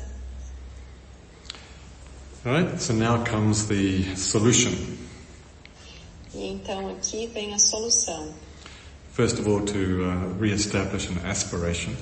Right? 2.43 2.77
So 2.77 2.91
now 2.91 3.23
comes 3.23 3.67
the 3.69 4.17
solution. 4.17 4.97
E 6.35 6.47
então 6.47 6.89
aqui 6.89 7.27
vem 7.27 7.53
a 7.53 7.59
solução. 7.59 8.33
First 9.13 9.39
of 9.39 9.49
all, 9.49 9.61
to 9.61 10.03
uh, 10.03 10.37
re-establish 10.37 11.07
an 11.07 11.25
aspiration. 11.25 11.95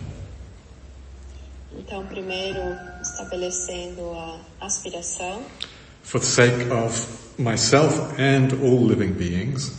Então, 1.77 2.05
primeiro, 2.07 2.59
estabelecendo 3.01 4.11
a 4.11 4.39
aspiração, 4.61 5.43
for 6.01 6.19
the 6.19 6.25
sake 6.25 6.71
of 6.71 7.07
myself 7.37 7.99
and 8.19 8.53
all 8.63 8.83
living 8.83 9.13
beings, 9.13 9.71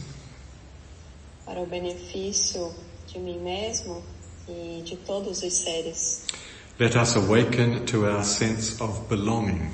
para 1.45 1.61
o 1.61 1.67
benefício 1.67 2.73
de 3.09 3.19
mim 3.19 3.41
mesmo 3.41 4.03
e 4.49 4.83
de 4.85 4.97
todos 4.99 5.43
os 5.43 5.53
seres. 5.53 6.23
let 6.79 6.97
us 6.97 7.17
awaken 7.17 7.87
to 7.87 8.07
our 8.07 8.25
sense 8.25 8.81
of 8.81 9.09
belonging. 9.09 9.71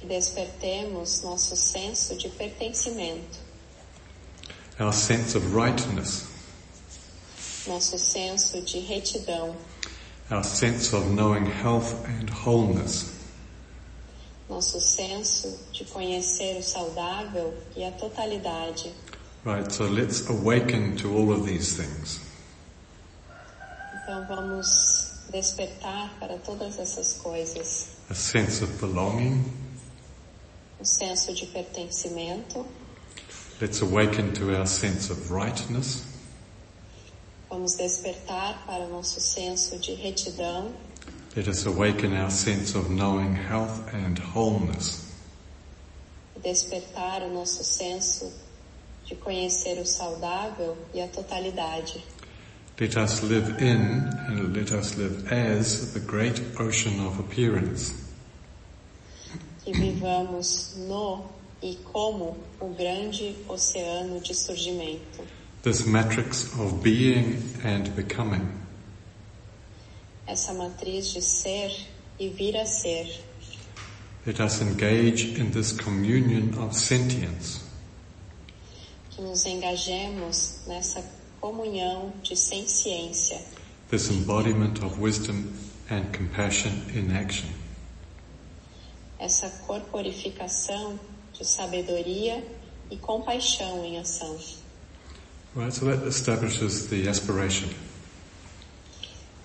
Que 0.00 0.06
despertemos 0.06 1.22
nosso 1.22 1.54
senso 1.56 2.16
de 2.16 2.28
pertencimento, 2.30 3.38
our 4.78 4.92
sense 4.94 5.36
of 5.36 5.54
rightness, 5.54 6.24
nosso 7.66 7.98
senso 7.98 8.62
de 8.62 8.78
retidão, 8.80 9.54
our 10.30 10.42
sense 10.42 10.94
of 10.96 11.04
knowing 11.10 11.44
health 11.44 11.92
and 12.06 12.30
wholeness, 12.30 13.10
nosso 14.48 14.80
senso 14.80 15.58
de 15.70 15.84
conhecer 15.84 16.56
o 16.58 16.62
saudável 16.62 17.52
e 17.76 17.84
a 17.84 17.92
totalidade. 17.92 18.90
right? 19.44 19.70
So 19.70 19.84
let's 19.84 20.28
awaken 20.30 20.96
to 20.96 21.14
all 21.14 21.30
of 21.30 21.44
these 21.46 21.76
things. 21.76 22.20
Então 24.02 24.26
vamos 24.26 25.26
despertar 25.30 26.10
para 26.18 26.38
todas 26.38 26.78
essas 26.78 27.18
coisas. 27.22 27.88
A 28.08 28.14
sense 28.14 28.64
of 28.64 28.72
belonging. 28.80 29.44
O 30.80 30.84
senso 30.84 31.34
de 31.34 31.46
pertencimento, 31.46 32.66
Let's 33.60 33.82
awaken 33.82 34.32
to 34.34 34.56
our 34.56 34.66
sense 34.66 35.10
of 35.12 35.30
rightness. 35.30 36.04
vamos 37.50 37.74
despertar 37.76 38.64
para 38.66 38.84
o 38.84 38.88
nosso 38.90 39.20
senso 39.20 39.78
de 39.78 39.92
retidão, 39.94 40.72
Let 41.36 41.46
us 41.48 41.66
awaken 41.66 42.14
our 42.16 42.30
sense 42.30 42.74
of 42.76 42.88
knowing 42.90 43.34
health 43.34 43.92
and 43.92 44.18
wholeness. 44.34 45.06
despertar 46.42 47.22
o 47.22 47.28
nosso 47.34 47.62
senso 47.62 48.32
de 49.04 49.14
conhecer 49.16 49.78
o 49.78 49.84
saudável 49.84 50.76
e 50.94 51.00
a 51.02 51.08
totalidade. 51.08 52.02
Let 52.80 52.96
us 52.96 53.20
live 53.22 53.62
in 53.62 54.08
and 54.28 54.54
let 54.56 54.72
us 54.72 54.96
live 54.96 55.30
as 55.30 55.92
the 55.92 56.00
great 56.00 56.40
ocean 56.58 56.98
of 57.06 57.20
appearance. 57.20 57.92
Que 59.64 59.72
vivamos 59.72 60.74
no 60.88 61.30
e 61.62 61.76
como 61.92 62.36
o 62.58 62.68
grande 62.68 63.36
oceano 63.48 64.20
de 64.20 64.34
surgimento. 64.34 65.22
This 65.62 65.84
matrix 65.84 66.58
of 66.58 66.82
being 66.82 67.36
and 67.62 67.90
becoming. 67.94 68.48
Essa 70.26 70.54
matriz 70.54 71.12
de 71.12 71.20
ser 71.20 71.70
e 72.18 72.28
vir 72.28 72.56
a 72.56 72.64
ser. 72.64 73.06
Let 74.26 74.40
us 74.40 74.60
engage 74.62 75.38
in 75.38 75.50
this 75.50 75.72
communion 75.72 76.54
of 76.58 76.74
sentience. 76.74 77.60
Que 79.10 79.20
nos 79.22 79.44
engajemos 79.44 80.60
nessa 80.66 81.04
comunhão 81.40 82.12
de 82.22 82.36
senciência. 82.36 83.40
This 83.90 84.10
embodiment 84.10 84.82
of 84.82 84.98
wisdom 85.00 85.52
and 85.90 86.04
compassion 86.12 86.72
in 86.94 87.10
action. 87.14 87.59
Essa 89.20 89.48
corporificação 89.66 90.98
de 91.32 91.44
sabedoria 91.46 92.44
e 92.90 92.96
compaixão 92.96 93.84
em 93.84 93.98
ação. 93.98 94.36
Right, 95.54 95.72
so 95.72 95.84
that 95.84 96.06
establishes 96.08 96.86
the 96.86 97.08
aspiration. 97.08 97.68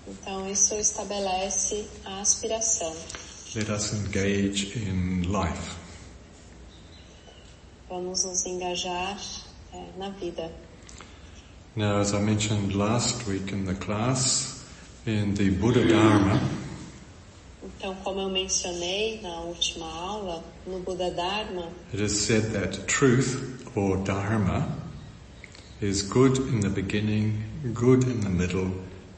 Então 0.07 0.49
isso 0.49 0.75
estabelece 0.75 1.87
a 2.05 2.21
aspiração. 2.21 2.95
Let 3.55 3.69
us 3.69 3.93
engage 3.93 4.77
in 4.77 5.23
life. 5.23 5.75
Vamos 7.89 8.23
nos 8.23 8.45
engajar 8.45 9.17
é, 9.73 9.97
na 9.97 10.09
vida. 10.09 10.51
Now, 11.75 11.99
as 11.99 12.13
I 12.13 12.19
mentioned 12.19 12.73
last 12.73 13.27
week 13.27 13.51
in 13.51 13.65
the 13.65 13.75
class, 13.75 14.63
in 15.05 15.33
the 15.35 15.49
Buddha 15.49 15.85
Dharma, 15.85 16.39
Então, 17.77 17.95
como 18.03 18.21
eu 18.21 18.29
mencionei 18.29 19.21
na 19.21 19.41
última 19.41 19.85
aula, 19.85 20.43
no 20.65 20.79
Buda 20.79 21.11
Dharma, 21.11 21.71
it 21.93 22.01
is 22.01 22.13
said 22.13 22.51
that 22.53 22.85
truth 22.85 23.61
or 23.75 23.97
dharma 23.97 24.67
is 25.81 26.01
good 26.01 26.39
in 26.39 26.61
the 26.61 26.69
beginning, 26.69 27.43
good 27.73 28.05
in 28.05 28.21
the 28.21 28.29
middle, 28.29 28.71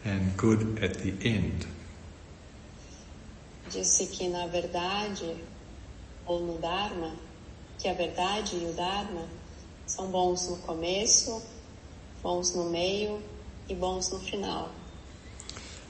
and 0.03 0.35
good 0.37 0.83
at 0.83 0.97
the 0.99 1.13
end. 1.23 1.67
disse 3.69 4.07
que 4.07 4.27
na 4.27 4.47
verdade, 4.47 5.35
ou 6.25 6.39
no 6.39 6.57
Dharma, 6.57 7.15
que 7.77 7.87
a 7.87 7.93
verdade 7.93 8.55
e 8.55 8.65
o 8.65 8.73
Dharma 8.73 9.27
são 9.85 10.09
bons 10.09 10.49
no 10.49 10.57
começo, 10.57 11.41
bons 12.23 12.55
no 12.55 12.69
meio 12.69 13.21
e 13.69 13.75
bons 13.75 14.09
no 14.11 14.19
final. 14.19 14.71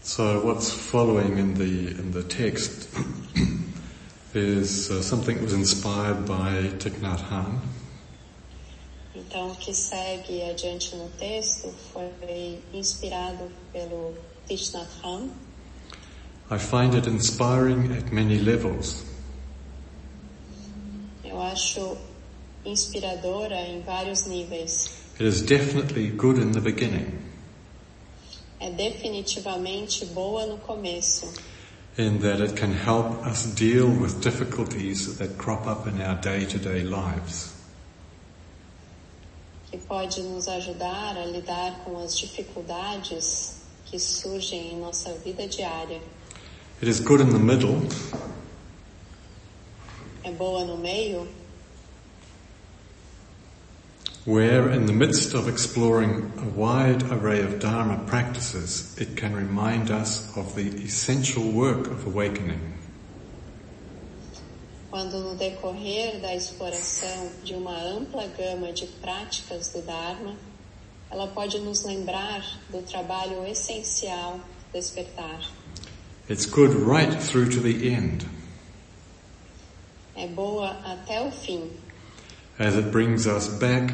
So 0.08 0.39
what's 0.39 0.72
following 0.72 1.38
in 1.38 1.56
the 1.56 1.91
in 2.00 2.12
the 2.13 2.24
text 2.24 2.88
is 4.34 4.89
uh, 4.89 5.02
something 5.02 5.36
that 5.36 5.43
was 5.43 5.52
inspired 5.52 6.26
by 6.26 6.72
Thich 6.80 7.02
Nhat 7.02 7.20
Hanh, 7.28 7.60
Então, 9.13 9.52
o 9.52 9.56
que 9.56 9.74
segue 9.74 10.50
adiante 10.50 10.96
no 10.96 11.10
texto 11.20 11.74
foi 11.91 12.63
inspirado 12.74 13.52
pelo 13.74 14.13
Thich 14.48 14.72
Nhat 14.72 14.88
Hanh. 15.04 15.30
I 16.50 16.58
find 16.58 16.96
it 16.96 17.06
inspiring 17.06 17.91
at 17.91 18.10
many 18.10 18.39
levels. 18.39 19.04
Eu 21.22 21.41
acho 21.41 21.98
inspiradora 22.63 23.56
em 23.56 23.82
vários 23.82 24.26
níveis. 24.26 24.89
It 25.20 25.26
is 25.28 25.41
definitely 25.41 26.08
good 26.12 26.39
in 26.39 26.54
the 26.54 26.62
beginning, 26.62 27.27
É 28.60 28.72
definitivamente 28.72 30.06
boa 30.08 30.46
no 30.48 30.58
começo, 30.58 31.32
in 31.98 32.20
that 32.20 32.41
it 32.41 32.54
can 32.54 32.72
help 32.72 33.26
us 33.26 33.46
deal 33.56 33.88
with 33.88 34.20
difficulties 34.22 35.17
that 35.17 35.36
crop 35.38 35.67
up 35.67 35.88
in 35.88 36.02
our 36.02 36.15
day-to-day 36.20 36.84
lives. 36.84 37.54
que 39.70 39.78
pode 39.78 40.22
nos 40.22 40.48
ajudar 40.48 41.17
a 41.17 41.26
lidar 41.26 41.82
com 41.84 41.98
as 42.02 42.17
dificuldades 42.17 43.58
que 43.86 44.00
surgem 44.00 44.74
em 44.74 44.80
nossa 44.80 45.13
vida 45.15 45.46
diária. 45.48 46.02
It 46.82 46.89
is 46.89 47.00
good 47.00 47.22
in 47.22 47.30
the 47.32 47.39
middle, 47.39 47.82
É 50.24 50.32
boa 50.32 50.65
no 50.65 50.78
meio, 50.78 51.28
where 54.28 54.70
in 54.70 54.88
the 54.88 54.92
midst 54.92 55.34
of 55.34 55.48
exploring 55.48 56.34
a 56.38 56.50
wide 56.50 57.02
array 57.13 57.40
of 57.42 57.60
Dharma 57.60 57.98
practices, 58.08 58.94
it 59.00 59.16
can 59.16 59.34
remind 59.34 59.90
us 59.90 60.36
of 60.36 60.54
the 60.54 60.68
essential 60.84 61.50
work 61.50 61.88
of 61.88 62.06
awakening. 62.06 62.74
quando 64.90 65.20
no 65.20 65.36
decorrer 65.36 66.20
da 66.20 66.36
exploração 66.36 67.30
de 67.42 67.54
uma 67.54 67.78
ampla 67.78 68.28
gama 68.38 68.74
de 68.74 68.86
práticas 69.02 69.70
do 69.70 69.82
Dharma, 69.82 70.36
ela 71.10 71.28
pode 71.28 71.60
nos 71.60 71.86
lembrar 71.86 72.44
do 72.70 72.82
trabalho 72.82 73.46
essencial 73.46 74.42
despertar. 74.74 75.40
It's 76.30 76.46
good 76.46 76.74
right 76.74 77.18
through 77.22 77.52
to 77.52 77.62
the 77.62 77.88
end, 77.94 78.26
É 80.18 80.28
boa 80.28 80.72
até 80.84 81.22
o 81.22 81.32
fim, 81.32 81.72
as 82.60 82.76
it 82.76 82.90
brings 82.90 83.26
us 83.26 83.48
back 83.48 83.94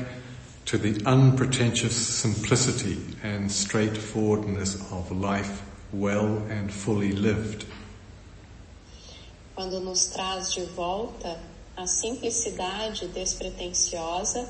to 0.66 0.78
the 0.78 1.02
unpretentious 1.06 1.96
simplicity 1.96 2.98
and 3.24 3.52
straightforwardness 3.52 4.76
of 4.92 5.12
life 5.12 5.62
well 5.92 6.38
and 6.50 6.72
fully 6.72 7.12
lived. 7.12 7.66
quando 9.56 9.80
nos 9.80 10.08
traz 10.08 10.52
de 10.52 10.66
volta 10.66 11.40
a 11.78 11.86
simplicidade 11.86 13.08
despretensiosa 13.08 14.50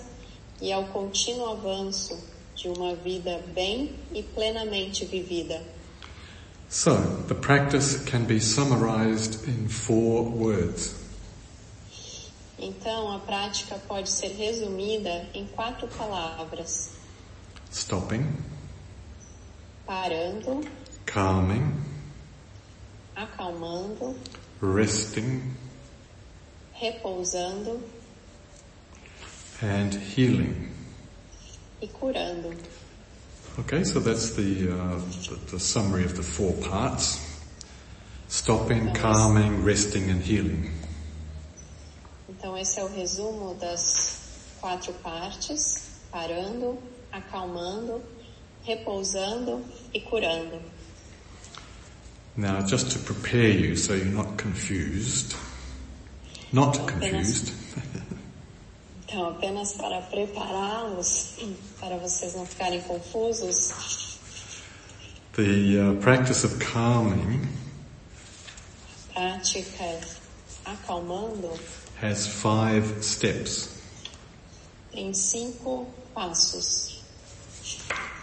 e 0.62 0.72
ao 0.72 0.86
contínuo 0.86 1.52
avanço 1.52 2.18
de 2.56 2.70
uma 2.70 2.96
vida 2.96 3.42
bem 3.54 3.96
e 4.14 4.24
plenamente 4.24 5.06
vivida. 5.06 5.62
So, 6.70 6.96
the 7.28 7.36
practice 7.36 8.04
can 8.06 8.24
be 8.26 8.40
summarized 8.40 9.48
in 9.48 9.68
four 9.68 10.24
words. 10.24 10.96
Então, 12.66 13.12
a 13.12 13.20
prática 13.20 13.78
pode 13.88 14.10
ser 14.10 14.30
resumida 14.30 15.28
em 15.34 15.46
quatro 15.48 15.86
palavras: 15.90 16.92
Stopping, 17.70 18.26
parando, 19.86 20.62
calming, 21.06 21.76
acalmando, 23.14 24.16
resting, 24.62 25.44
repousando 26.74 27.84
and 29.62 29.94
healing. 30.16 30.72
e 31.82 31.88
curando. 31.88 32.56
Okay, 33.60 33.84
so 33.84 34.00
that's 34.00 34.32
the, 34.32 34.70
uh, 34.70 35.00
the, 35.28 35.36
the 35.52 35.60
summary 35.60 36.06
of 36.06 36.16
the 36.16 36.24
four 36.24 36.54
parts. 36.70 37.20
Stopping, 38.30 38.94
calming, 38.94 39.64
resting 39.66 40.10
and 40.10 40.22
healing. 40.22 40.72
Então, 42.44 42.58
esse 42.58 42.78
é 42.78 42.84
o 42.84 42.90
resumo 42.90 43.56
das 43.56 44.18
quatro 44.60 44.92
partes: 44.96 46.02
parando, 46.12 46.78
acalmando, 47.10 48.04
repousando 48.66 49.64
e 49.94 50.02
curando. 50.02 50.62
Now, 52.36 52.60
just 52.68 52.92
to 52.92 53.00
prepare 53.00 53.50
you 53.50 53.78
so 53.78 53.94
you're 53.94 54.12
not 54.12 54.44
confused, 54.44 55.38
not 56.52 56.78
confused, 56.80 57.54
Então, 59.08 59.30
apenas 59.30 59.72
para 59.76 60.02
prepará-los, 60.02 61.38
para 61.80 61.96
vocês 61.96 62.36
não 62.36 62.46
ficarem 62.46 62.82
confusos, 62.82 64.18
the 65.38 65.80
uh, 65.80 65.96
practice 66.02 66.46
of 66.46 66.58
calming. 66.60 67.48
Prática 69.14 70.02
acalmando 70.66 71.50
has 72.04 72.28
five 72.28 72.84
steps. 73.02 73.70
tem 74.92 75.14
cinco 75.14 75.88
passos. 76.14 77.02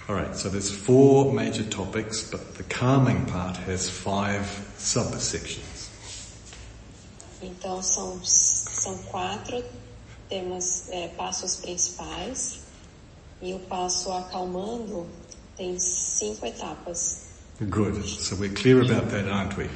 Alright, 0.06 0.36
so 0.36 0.50
there's 0.50 0.70
four 0.70 1.32
major 1.32 1.64
topics, 1.64 2.22
but 2.30 2.54
the 2.56 2.62
calming 2.64 3.24
part 3.26 3.56
has 3.56 3.88
five 3.88 4.44
subsections. 4.76 5.88
Então, 7.42 7.82
são, 7.82 8.20
são 8.22 8.98
quatro 9.04 9.64
temas, 10.28 10.88
é, 10.90 11.08
passos 11.16 11.56
principais, 11.56 12.60
e 13.40 13.54
o 13.54 13.60
passo 13.60 14.12
acalmando 14.12 15.06
tem 15.56 15.78
cinco 15.78 16.44
etapas. 16.44 17.22
Good. 17.60 18.06
So 18.06 18.36
we're 18.36 18.52
clear 18.52 18.82
about 18.82 19.10
that, 19.10 19.26
aren't 19.26 19.56
we? 19.56 19.68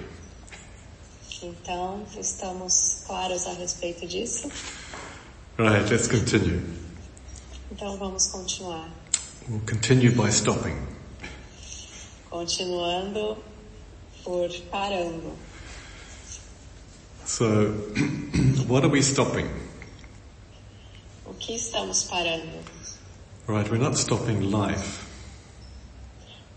Então, 1.45 2.03
estamos 2.19 3.03
claros 3.07 3.47
a 3.47 3.53
respeito 3.53 4.07
disso? 4.07 4.49
Right, 5.59 5.91
let's 5.91 6.09
continue. 6.09 6.63
Então, 7.71 7.99
vamos 7.99 8.29
continuar. 8.29 8.89
We'll 9.47 9.61
continue 9.67 10.11
by 10.11 10.31
stopping. 10.31 10.75
Continuando 12.31 13.37
por 14.25 14.49
parando. 14.71 15.37
So, 17.27 17.45
what 18.67 18.85
are 18.85 18.91
we 18.91 19.03
stopping? 19.03 19.47
O 21.27 21.35
que 21.35 21.57
estamos 21.57 22.05
parando? 22.05 22.65
Right, 23.47 23.71
we're 23.71 23.77
not 23.77 23.99
stopping 23.99 24.51
life. 24.51 25.05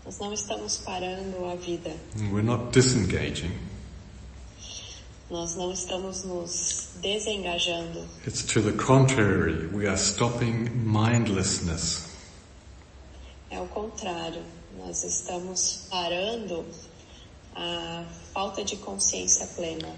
Nós 0.06 0.18
não 0.18 0.32
estamos 0.32 0.78
parando 0.78 1.44
a 1.44 1.56
vida. 1.56 1.94
We're 2.32 2.42
not 2.42 2.72
disengaging. 2.72 3.67
Nós 5.30 5.54
não 5.56 5.70
estamos 5.70 6.24
nos 6.24 6.88
desengajando. 7.02 8.08
It's 8.26 8.42
to 8.44 8.62
the 8.62 8.72
contrary. 8.72 9.66
We 9.66 9.86
are 9.86 9.98
stopping 9.98 10.70
mindlessness. 10.70 12.06
É 13.50 13.60
o 13.60 13.66
contrário. 13.66 14.42
Nós 14.78 15.04
estamos 15.04 15.86
parando 15.90 16.64
a 17.54 18.06
falta 18.32 18.64
de 18.64 18.76
consciência 18.76 19.46
plena. 19.48 19.94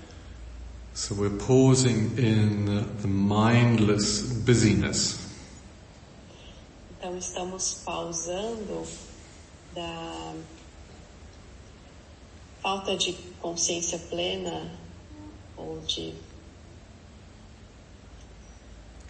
So 0.95 1.15
we're 1.15 1.37
pausing 1.37 2.11
in 2.19 2.85
the 3.01 3.07
mindless 3.07 4.23
busyness. 4.45 5.21
Então 6.99 7.17
estamos 7.17 7.83
pausando 7.85 8.85
da 9.77 10.35
falta 12.61 12.97
de 12.97 13.13
consciência 13.41 13.99
plena 14.11 14.90
de 15.87 16.15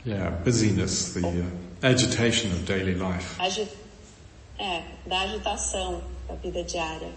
Yeah, 0.05 0.31
busyness, 0.45 1.13
the 1.13 1.27
uh, 1.29 1.45
agitation 1.83 2.53
of 2.53 2.65
daily 2.65 2.95
life. 2.95 3.37
agi 3.39 3.69
é, 4.59 4.83
da 5.07 5.21
agitação 5.23 6.03
da 6.29 6.35
vida 6.37 6.63
diária. 6.65 7.13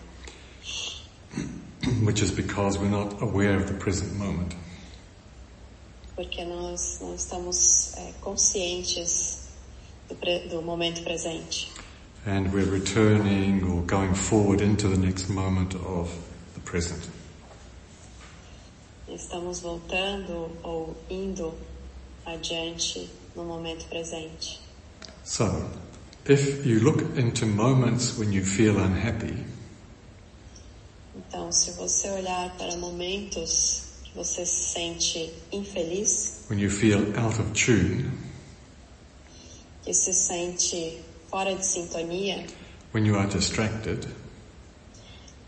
which 2.03 2.21
is 2.21 2.31
because 2.31 2.77
we're 2.77 2.89
not 2.89 3.21
aware 3.21 3.55
of 3.57 3.67
the 3.67 3.73
present 3.73 4.13
moment. 4.17 4.55
Porque 6.15 6.43
nós 6.45 6.99
não 7.01 7.15
estamos 7.15 7.93
é, 7.97 8.11
conscientes 8.21 9.47
do, 10.09 10.15
pre- 10.15 10.47
do 10.49 10.61
momento 10.61 11.01
presente. 11.03 11.71
And 12.25 12.51
we're 12.53 12.69
returning 12.69 13.63
or 13.63 13.81
going 13.81 14.13
forward 14.13 14.61
into 14.61 14.87
the 14.87 14.97
next 14.97 15.29
moment 15.29 15.73
of 15.75 16.09
the 16.53 16.59
present. 16.61 17.09
Estamos 19.13 19.59
voltando 19.59 20.49
ou 20.63 20.95
indo 21.07 21.53
adiante 22.25 23.07
no 23.35 23.43
momento 23.43 23.85
presente. 23.87 24.59
So, 25.23 25.69
if 26.27 26.65
you 26.65 26.79
look 26.79 27.01
into 27.17 27.45
moments 27.45 28.17
when 28.17 28.33
you 28.33 28.43
feel 28.43 28.77
unhappy, 28.79 29.45
Então, 31.15 31.51
se 31.51 31.71
você 31.71 32.09
olhar 32.09 32.55
para 32.57 32.75
momentos 32.77 33.83
que 34.03 34.15
você 34.15 34.45
se 34.45 34.69
sente 34.69 35.33
infeliz, 35.51 36.43
when 36.49 36.59
you 36.59 36.69
feel 36.69 37.01
out 37.17 37.39
of 37.39 37.51
tune, 37.53 38.11
que 39.83 39.93
se 39.93 40.13
sente 40.13 41.01
fora 41.29 41.55
de 41.55 41.65
sintonia, 41.65 42.45
when 42.93 43.05
you 43.05 43.15
are 43.15 43.27
distracted, 43.27 44.07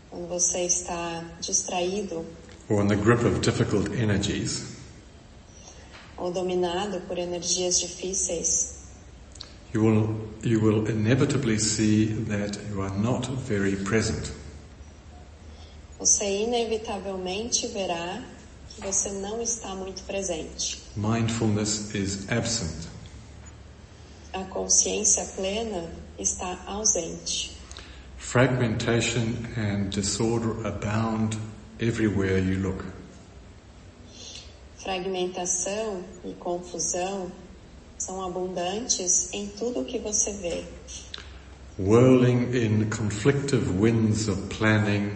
quando 0.08 0.28
você 0.28 0.66
está 0.66 1.24
distraído 1.40 2.24
or 2.68 2.80
in 2.80 2.88
the 2.88 2.96
grip 2.96 3.22
of 3.22 3.40
difficult 3.40 3.90
energies, 3.92 4.76
ou 6.18 6.32
dominado 6.32 7.00
por 7.06 7.18
energias 7.18 7.80
difíceis, 7.80 8.88
you 9.72 9.82
will, 9.82 10.30
you 10.42 10.60
will 10.60 10.86
inevitably 10.88 11.58
see 11.58 12.06
that 12.28 12.58
you 12.70 12.80
are 12.82 12.96
not 12.98 13.26
very 13.46 13.76
present. 13.76 14.32
você 15.98 16.42
inevitavelmente 16.44 17.66
verá 17.68 18.22
que 18.68 18.80
você 18.80 19.10
não 19.10 19.40
está 19.40 19.74
muito 19.74 20.02
presente. 20.02 20.82
Mindfulness 20.96 21.94
is 21.94 22.30
absent. 22.30 22.88
A 24.32 24.44
consciência 24.44 25.24
plena 25.34 25.88
está 26.18 26.58
ausente. 26.66 27.56
Fragmentation 28.18 29.36
and 29.56 29.88
disorder 29.90 30.66
abound 30.66 31.38
everywhere 31.80 32.38
you 32.38 32.58
look. 32.60 32.84
Fragmentação 34.78 36.04
e 36.24 36.32
confusão 36.34 37.30
são 37.98 38.22
abundantes 38.24 39.32
em 39.32 39.48
tudo 39.48 39.80
o 39.80 39.84
que 39.84 39.98
você 39.98 40.32
vê. 40.32 40.64
Whirling 41.78 42.54
in 42.54 42.88
conflictive 42.88 43.68
winds 43.70 44.28
of 44.28 44.40
planning, 44.48 45.12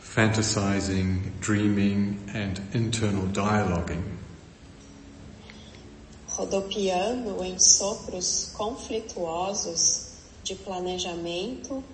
fantasizing, 0.00 1.32
dreaming, 1.40 2.18
and 2.34 2.60
internal 2.74 3.26
dialoguing. 3.28 4.02
rodopiando 6.32 7.44
em 7.44 7.58
sopros 7.60 8.50
conflituosos 8.54 10.12
de 10.42 10.54
planejamento, 10.54 11.84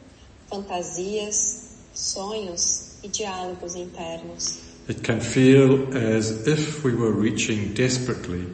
fantasias, 0.49 1.68
sonhos 1.99 2.93
e 3.03 3.09
diálogos 3.09 3.75
internos. 3.75 4.59
It 4.89 5.03
can 5.03 5.21
feel 5.21 5.89
as 5.95 6.47
if 6.47 6.85
we 6.85 6.95
were 6.95 7.13
reaching 7.13 7.75
desperately 7.75 8.47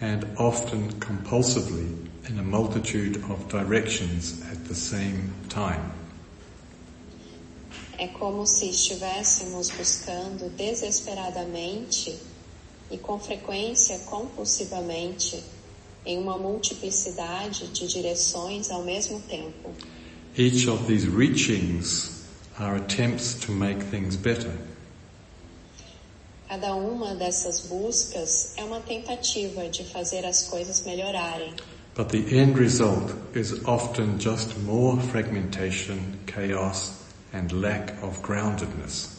and 0.00 0.26
often 0.36 0.90
compulsively 0.98 1.86
in 2.28 2.38
a 2.38 2.42
multitude 2.42 3.22
of 3.30 3.48
directions 3.48 4.42
at 4.50 4.68
the 4.68 4.74
same 4.74 5.32
time. 5.48 5.92
É 7.96 8.08
como 8.08 8.46
se 8.46 8.68
estivéssemos 8.68 9.70
buscando 9.70 10.50
desesperadamente 10.56 12.18
e 12.90 12.98
com 12.98 13.18
frequência 13.18 13.98
compulsivamente 14.00 15.42
em 16.04 16.18
uma 16.18 16.36
multiplicidade 16.38 17.68
de 17.68 17.86
direções 17.86 18.70
ao 18.70 18.82
mesmo 18.82 19.20
tempo. 19.20 19.70
Each 20.36 20.68
of 20.68 20.86
these 20.86 21.06
reachings 21.06 22.19
are 22.60 22.76
attempts 22.76 23.34
to 23.46 23.52
make 23.52 23.82
things 23.82 24.16
better. 24.16 24.52
Cada 26.48 26.74
uma 26.74 27.14
dessas 27.14 27.66
buscas 27.68 28.54
é 28.56 28.64
uma 28.64 28.80
tentativa 28.80 29.68
de 29.68 29.84
fazer 29.84 30.26
as 30.26 30.48
coisas 30.48 30.82
melhorarem. 30.84 31.54
But 31.94 32.08
the 32.10 32.38
end 32.38 32.58
result 32.58 33.14
is 33.34 33.64
often 33.64 34.18
just 34.18 34.58
more 34.58 35.00
fragmentation, 35.00 36.18
chaos, 36.26 36.92
and 37.32 37.52
lack 37.52 37.92
of 38.02 38.20
groundedness. 38.22 39.16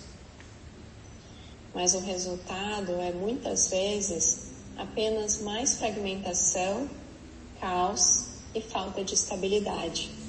Mas 1.73 1.93
o 1.93 1.99
resultado 1.99 2.91
é 2.99 3.11
muitas 3.13 3.69
vezes 3.69 4.51
apenas 4.77 5.41
mais 5.41 5.75
fragmentação, 5.75 6.89
caos 7.59 8.25
e 8.53 8.61
falta 8.61 9.03
de 9.03 9.13
estabilidade. 9.13 10.20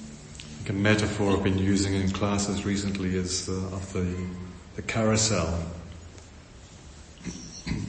Like 0.62 0.70
a 0.70 0.74
metaphor 0.74 1.32
I've 1.32 1.42
been 1.42 1.58
using 1.58 1.94
in 1.94 2.08
classes 2.12 2.64
recently 2.64 3.16
is 3.16 3.46
the, 3.46 3.74
of 3.74 3.92
the, 3.92 4.06
the 4.76 4.82
carousel. 4.82 5.58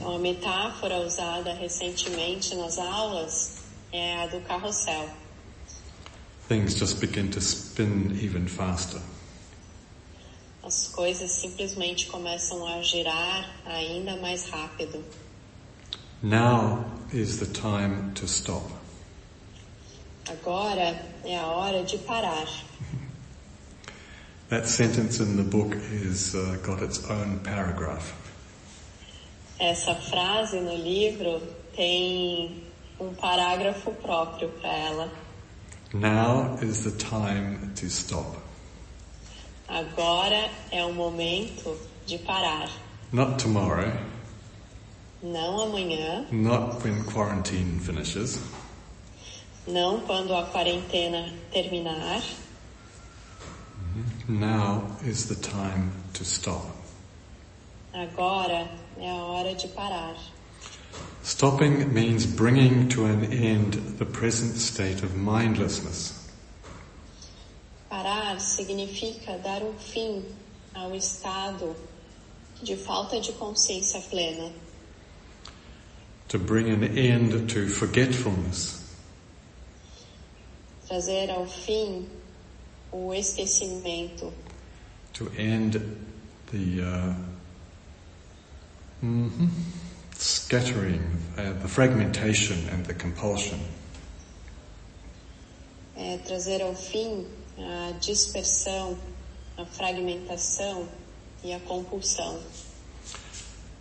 A 0.00 0.18
metáfora 0.18 0.98
usada 1.06 1.54
recentemente 1.54 2.56
nas 2.56 2.76
aulas 2.76 3.60
é 3.92 4.24
a 4.24 4.26
do 4.26 4.40
carrossel. 4.40 5.08
Things 6.48 6.74
just 6.74 7.00
begin 7.00 7.30
to 7.30 7.40
spin 7.40 8.18
even 8.20 8.48
faster. 8.48 9.00
As 10.64 10.88
coisas 10.88 11.30
simplesmente 11.30 12.06
começam 12.06 12.66
a 12.66 12.82
girar 12.82 13.54
ainda 13.66 14.16
mais 14.16 14.48
rápido. 14.48 15.04
Now 16.20 16.84
is 17.12 17.38
the 17.38 17.46
time 17.46 18.14
to 18.14 18.26
stop. 18.26 18.68
Agora 20.28 20.96
é 21.24 21.36
a 21.36 21.46
hora 21.46 21.82
de 21.84 21.98
parar. 21.98 22.46
That 24.48 24.66
sentence 24.68 25.20
in 25.20 25.36
the 25.36 25.42
book 25.42 25.74
is 25.74 26.34
uh, 26.34 26.58
got 26.62 26.82
its 26.82 27.04
own 27.10 27.40
paragraph. 27.40 28.12
Essa 29.58 29.94
frase 29.94 30.60
no 30.60 30.74
livro 30.76 31.40
tem 31.76 32.64
um 33.00 33.14
parágrafo 33.14 33.92
próprio 33.92 34.48
para 34.60 34.72
ela. 34.72 35.12
Now 35.92 36.58
is 36.62 36.84
the 36.84 36.90
time 36.92 37.72
to 37.76 37.86
stop. 37.86 38.38
Agora 39.68 40.50
é 40.70 40.84
o 40.84 40.92
momento 40.92 41.76
de 42.06 42.18
parar. 42.18 42.68
Not 43.12 43.42
tomorrow, 43.42 43.92
Não 45.22 45.60
amanhã, 45.60 46.26
not 46.30 46.84
when 46.84 47.02
quarantine 47.04 47.78
finishes, 47.80 48.38
não 49.66 50.00
quando 50.00 50.34
a 50.34 50.44
quarentena 50.46 51.32
terminar. 51.52 52.22
now 54.28 54.96
is 55.04 55.26
the 55.28 55.34
time 55.36 55.92
to 56.12 56.24
stop. 56.24 56.66
Agora 57.92 58.68
é 58.98 59.10
a 59.10 59.14
hora 59.14 59.54
de 59.54 59.68
parar. 59.68 60.16
Stopping 61.22 61.92
means 61.92 62.26
bringing 62.26 62.88
to 62.88 63.06
an 63.06 63.24
end 63.32 63.74
the 63.98 64.04
present 64.04 64.56
state 64.56 65.02
of 65.02 65.16
mindlessness. 65.16 66.12
Parar 67.88 68.40
significa 68.40 69.38
dar 69.38 69.62
um 69.62 69.74
fim 69.74 70.24
ao 70.74 70.94
estado 70.94 71.74
de 72.62 72.76
falta 72.76 73.20
de 73.20 73.32
consciência 73.32 74.00
plena, 74.10 74.50
To 76.28 76.38
bring 76.38 76.68
an 76.70 76.82
end 76.82 77.48
to 77.50 77.68
forgetfulness, 77.68 78.83
trazer 80.94 81.28
ao 81.28 81.44
fim 81.44 82.06
o 82.92 83.12
esquecimento, 83.12 84.32
to 85.12 85.28
end 85.36 85.72
the 86.52 86.82
uh, 86.82 87.14
mhm, 89.02 89.50
scattering, 90.16 91.02
uh, 91.36 91.52
the 91.62 91.68
fragmentation 91.68 92.56
and 92.70 92.84
the 92.86 92.94
compulsion. 92.94 93.58
é 95.96 96.18
trazer 96.18 96.62
ao 96.62 96.74
fim 96.74 97.26
a 97.58 97.92
dispersão, 97.98 98.96
a 99.56 99.64
fragmentação 99.64 100.88
e 101.42 101.52
a 101.52 101.58
compulsão. 101.60 102.38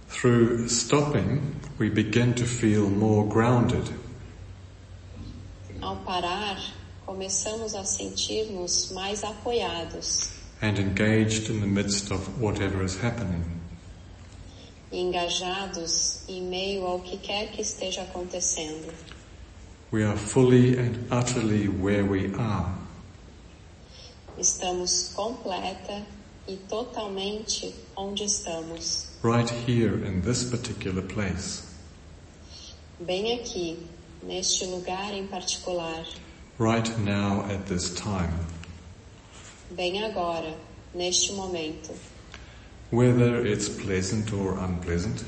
Through 0.10 0.67
stopping, 0.67 1.41
we 1.78 1.89
begin 1.91 2.34
to 2.34 2.45
feel 2.45 2.89
more 2.89 3.28
grounded. 3.28 3.91
Ao 5.82 5.97
parar, 5.97 6.58
começamos 7.05 7.75
a 7.75 7.83
sentir-nos 7.83 8.91
mais 8.91 9.23
apoiados 9.23 10.29
and 10.61 10.79
engaged 10.79 11.49
in 11.49 11.59
the 11.59 11.67
midst 11.67 12.11
of 12.11 12.27
whatever 12.39 12.83
is 12.83 12.95
happening. 12.95 13.43
engajados 14.91 16.21
em 16.29 16.41
meio 16.43 16.85
ao 16.85 16.99
que 16.99 17.17
quer 17.17 17.51
que 17.51 17.61
esteja 17.61 18.03
acontecendo. 18.03 18.93
We 19.91 20.03
are 20.03 20.17
fully 20.17 20.77
and 20.77 20.95
utterly 21.11 21.67
where 21.67 22.03
we 22.03 22.33
are. 22.35 22.73
Estamos 24.37 25.11
completa 25.13 26.05
e 26.47 26.57
totalmente 26.57 27.73
onde 27.95 28.23
estamos, 28.23 29.07
right 29.23 29.49
here 29.67 30.05
in 30.05 30.21
this 30.21 30.43
particular 30.43 31.01
place, 31.03 31.63
bem 32.99 33.39
aqui, 33.39 33.79
neste 34.21 34.65
lugar 34.65 35.13
em 35.13 35.27
particular, 35.27 36.05
right 36.63 36.97
now 36.99 37.43
at 37.49 37.65
this 37.65 37.93
time, 37.93 38.32
bem 39.76 40.02
agora, 40.06 40.56
neste 40.95 41.34
momento, 41.34 41.93
whether 42.89 43.45
it's 43.45 43.67
pleasant 43.67 44.32
or 44.32 44.58
unpleasant, 44.60 45.26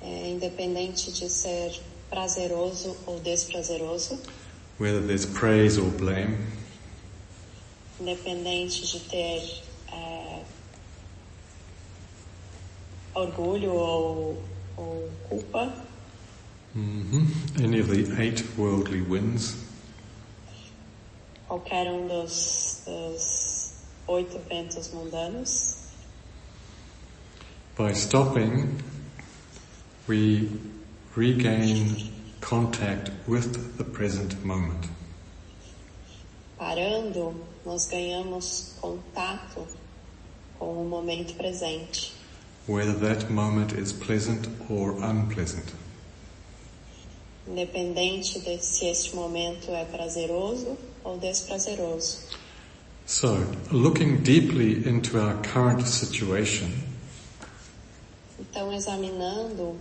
é, 0.00 0.28
independente 0.28 1.10
de 1.10 1.28
ser 1.28 1.80
prazeroso 2.08 2.96
ou 3.06 3.18
desprazeroso, 3.18 4.20
whether 4.78 5.00
there's 5.00 5.26
praise 5.26 5.78
or 5.78 5.90
blame, 5.90 6.38
independente 7.98 8.86
de 8.86 9.00
ter 9.00 9.62
é, 9.92 10.42
orgulho 13.16 13.72
ou, 13.72 14.44
ou 14.76 15.10
culpa, 15.28 15.87
hmm 16.74 17.24
any 17.62 17.80
of 17.80 17.88
the 17.88 18.20
eight 18.20 18.44
worldly 18.56 19.00
winds, 19.00 19.56
qualquer 21.46 21.88
um 21.88 22.06
dos, 22.08 22.82
dos 22.84 23.72
oito 24.06 24.38
ventos 24.48 24.92
mundanos, 24.92 25.76
by 27.76 27.92
stopping, 27.92 28.82
we 30.06 30.50
regain 31.16 32.12
contact 32.40 33.10
with 33.26 33.76
the 33.78 33.84
present 33.84 34.44
moment. 34.44 34.86
parando, 36.58 37.34
nós 37.64 37.86
ganhamos 37.86 38.74
contato 38.80 39.66
com 40.58 40.82
o 40.82 40.88
momento 40.88 41.34
presente, 41.34 42.12
whether 42.66 42.92
that 42.94 43.30
moment 43.30 43.72
is 43.72 43.92
pleasant 43.92 44.48
or 44.68 44.92
unpleasant. 45.02 45.72
Independente 47.50 48.40
de 48.40 48.58
se 48.58 48.86
este 48.86 49.14
momento 49.14 49.70
é 49.70 49.84
prazeroso 49.84 50.76
ou 51.04 51.18
desprazeroso. 51.18 52.18
So, 53.06 53.38
looking 53.72 54.18
deeply 54.22 54.86
into 54.86 55.18
our 55.18 55.34
current 55.42 55.86
situation, 55.86 56.68
Então, 58.40 58.72
examinando 58.72 59.76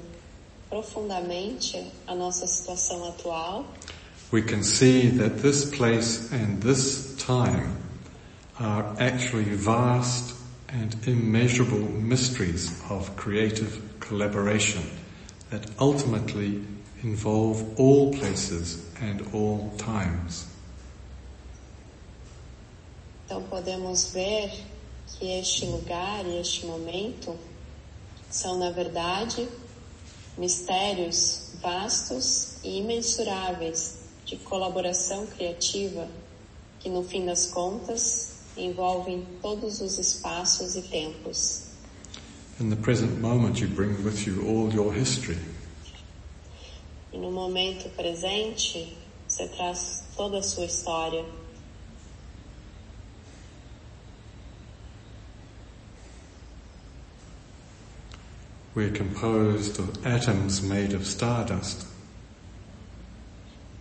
profundamente 0.70 1.92
a 2.08 2.16
nossa 2.16 2.48
situação 2.48 3.08
atual, 3.08 3.66
we 4.32 4.42
can 4.42 4.64
see 4.64 5.10
that 5.18 5.42
this 5.42 5.66
place 5.66 6.30
and 6.34 6.60
this 6.62 7.16
time 7.18 7.78
are 8.60 8.96
actually 9.00 9.56
vast 9.56 10.36
and 10.70 10.96
immeasurable 11.08 11.80
mysteries 11.80 12.74
of 12.90 13.16
creative 13.16 13.80
collaboration 14.00 14.84
that 15.50 15.66
ultimately 15.80 16.62
involve 17.04 17.64
all 17.80 18.12
places 18.12 18.80
and 19.02 19.22
all 19.34 19.72
times. 19.78 20.46
então 23.28 23.44
podemos 23.50 24.12
ver 24.14 24.52
que 25.06 25.40
este 25.40 25.66
lugar 25.66 26.26
e 26.26 26.40
este 26.40 26.66
momento 26.66 27.36
são, 28.32 28.58
na 28.58 28.72
verdade, 28.72 29.48
mistérios 30.38 31.52
vastos 31.62 32.56
e 32.64 32.80
imensuráveis 32.80 33.98
de 34.26 34.38
colaboração 34.38 35.28
criativa 35.28 36.08
que, 36.80 36.90
no 36.90 37.04
fim 37.04 37.26
das 37.26 37.48
contas, 37.48 38.38
envolvem 38.56 39.26
todos 39.42 39.82
os 39.82 40.00
espaços 40.00 40.76
e 40.76 40.82
tempos. 40.84 41.64
In 42.60 42.70
the 42.70 42.76
present 42.78 43.20
moment 43.20 43.62
you 43.62 43.68
bring 43.68 44.04
with 44.04 44.26
you 44.26 44.42
all 44.48 44.74
your 44.74 44.92
history. 44.92 45.38
E 47.12 47.18
no 47.18 47.32
momento 47.32 47.90
presente, 47.96 48.98
você 49.28 49.48
traz 49.48 50.04
toda 50.16 50.40
a 50.40 50.44
sua 50.44 50.66
história. 50.66 51.26
We're 58.76 58.96
composed 58.96 59.80
of 59.80 60.06
atoms 60.06 60.62
made 60.62 60.96
of 60.96 61.04
stardust. 61.04 61.88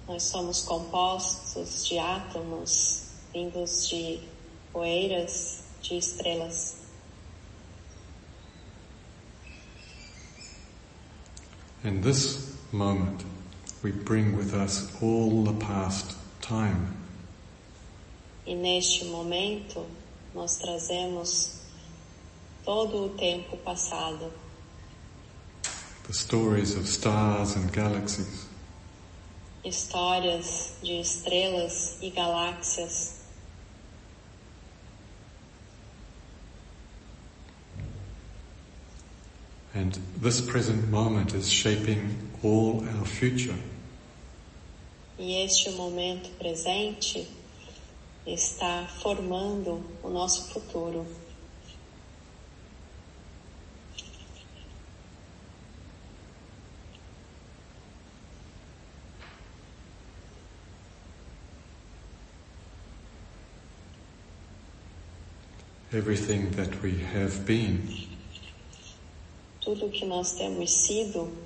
Nós 0.08 0.22
somos 0.22 0.62
compostos 0.62 1.84
de 1.86 1.98
átomos 1.98 3.10
vindos 3.32 3.88
de 3.88 4.20
poeiras 4.72 5.64
de 5.82 5.98
estrelas. 5.98 6.76
In 11.84 12.00
this 12.00 12.55
moment, 12.76 13.24
we 13.82 13.90
bring 13.90 14.36
with 14.36 14.54
us 14.54 14.92
all 15.02 15.42
the 15.44 15.54
past 15.64 16.14
time. 16.40 16.94
E 18.46 18.54
neste 18.54 19.06
momento, 19.06 19.86
nós 20.34 20.56
trazemos 20.58 21.60
todo 22.64 23.06
o 23.06 23.08
tempo 23.10 23.56
passado, 23.58 24.32
The 26.06 26.12
stories 26.12 26.76
of 26.76 26.86
stars 26.86 27.56
and 27.56 27.72
galaxies, 27.72 28.46
histórias 29.64 30.74
de 30.80 31.00
estrelas 31.00 31.98
e 32.00 32.10
galáxias. 32.10 33.14
and 39.74 39.98
this 40.20 40.40
present 40.40 40.88
moment 40.88 41.34
is 41.34 41.50
shaping 41.50 42.16
all 42.42 42.84
our 42.98 43.06
future. 43.06 43.54
E 45.18 45.44
este 45.44 45.70
momento 45.70 46.28
presente 46.38 47.26
está 48.26 48.86
formando 49.00 49.82
o 50.02 50.10
nosso 50.10 50.52
futuro. 50.52 51.06
Everything 65.92 66.50
that 66.56 66.82
we 66.82 66.90
have 67.14 67.46
been 67.46 68.06
Tudo 69.66 69.88
que 69.88 70.04
nós 70.04 70.32
temos 70.32 70.70
sido 70.70 71.45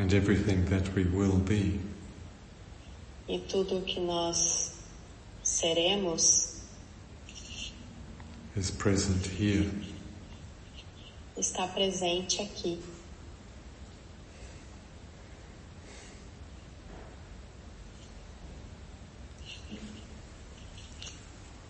and 0.00 0.14
everything 0.14 0.64
that 0.64 0.94
we 0.94 1.04
will 1.04 1.36
be 1.36 1.78
e 3.28 3.38
tudo 3.38 3.82
que 3.82 4.00
nós 4.00 4.72
seremos 5.42 6.62
is 8.56 8.70
present 8.70 9.26
here. 9.26 9.70
está 11.36 11.66
presente 11.68 12.40
aqui. 12.42 12.82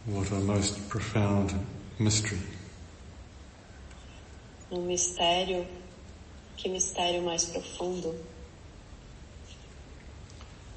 What 0.06 0.32
a 0.32 0.40
most 0.40 0.88
profound 0.88 1.54
mystery. 1.98 2.38
Um 4.70 4.86
mistério, 4.86 5.66
que 6.60 6.68
mistério 6.68 7.22
mais 7.22 7.44
profundo. 7.46 8.14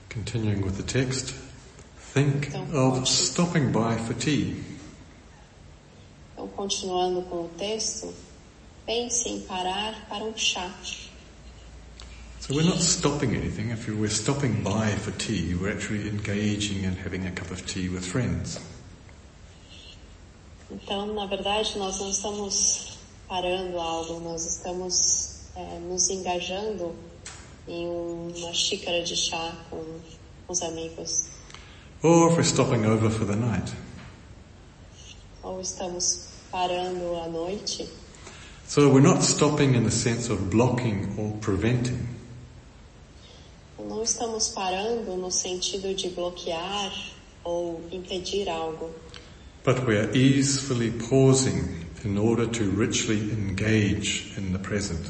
Continuing 0.09 0.61
with 0.63 0.77
the 0.77 0.83
text, 0.83 1.33
think 2.13 2.47
Então, 2.47 2.97
of 2.99 3.07
stopping 3.07 3.71
by 3.71 3.97
for 3.97 4.13
tea. 4.13 4.63
Então, 6.33 6.47
continuando 6.49 7.23
com 7.23 7.45
o 7.45 7.49
texto, 7.57 8.13
pense 8.85 9.27
em 9.27 9.41
parar 9.41 10.07
para 10.07 10.23
um 10.23 10.37
chá. 10.37 10.71
So 12.39 12.53
we're 12.53 12.67
not 12.67 12.81
stopping 12.81 13.35
anything. 13.35 13.71
If 13.71 13.87
we're 13.87 14.09
stopping 14.09 14.63
by 14.63 14.95
for 14.97 15.11
tea, 15.11 15.55
we're 15.55 15.71
actually 15.71 16.09
engaging 16.09 16.85
and 16.85 16.97
having 16.97 17.25
a 17.25 17.31
cup 17.31 17.51
of 17.51 17.65
tea 17.65 17.89
with 17.89 18.03
friends. 18.03 18.59
Então, 20.69 21.13
na 21.13 21.25
verdade, 21.25 21.77
nós 21.77 21.99
não 21.99 22.09
estamos 22.09 22.97
parando 23.27 23.79
algo, 23.79 24.19
nós 24.19 24.45
estamos 24.45 25.22
é, 25.55 25.79
nos 25.79 26.09
engajando 26.09 26.95
em 27.67 27.87
uma 27.87 28.53
xícara 28.53 29.03
de 29.03 29.15
chá 29.15 29.55
com 29.69 29.83
os 30.47 30.61
amigos. 30.61 31.25
Or 32.01 32.29
if 32.29 32.37
we're 32.37 32.43
stopping 32.43 32.85
over 32.85 33.09
for 33.09 33.25
the 33.25 33.35
night. 33.35 33.71
Ou 35.41 35.61
estamos 35.61 36.27
parando 36.51 37.15
à 37.23 37.27
noite. 37.27 37.87
So 38.67 38.89
we're 38.89 39.01
not 39.01 39.23
stopping 39.23 39.75
in 39.75 39.83
the 39.83 39.91
sense 39.91 40.31
of 40.31 40.49
blocking 40.49 41.13
or 41.17 41.33
preventing. 41.39 42.07
Não 43.77 44.03
estamos 44.03 44.49
parando 44.49 45.15
no 45.17 45.29
sentido 45.31 45.93
de 45.93 46.09
bloquear 46.09 46.91
ou 47.43 47.81
impedir 47.91 48.49
algo. 48.49 48.89
but 49.63 49.85
we 49.85 49.97
are 49.97 50.11
easily 50.11 50.91
pausing 50.91 51.85
in 52.03 52.17
order 52.17 52.45
to 52.45 52.69
richly 52.71 53.31
engage 53.31 54.37
in 54.37 54.51
the 54.51 54.59
present. 54.59 55.09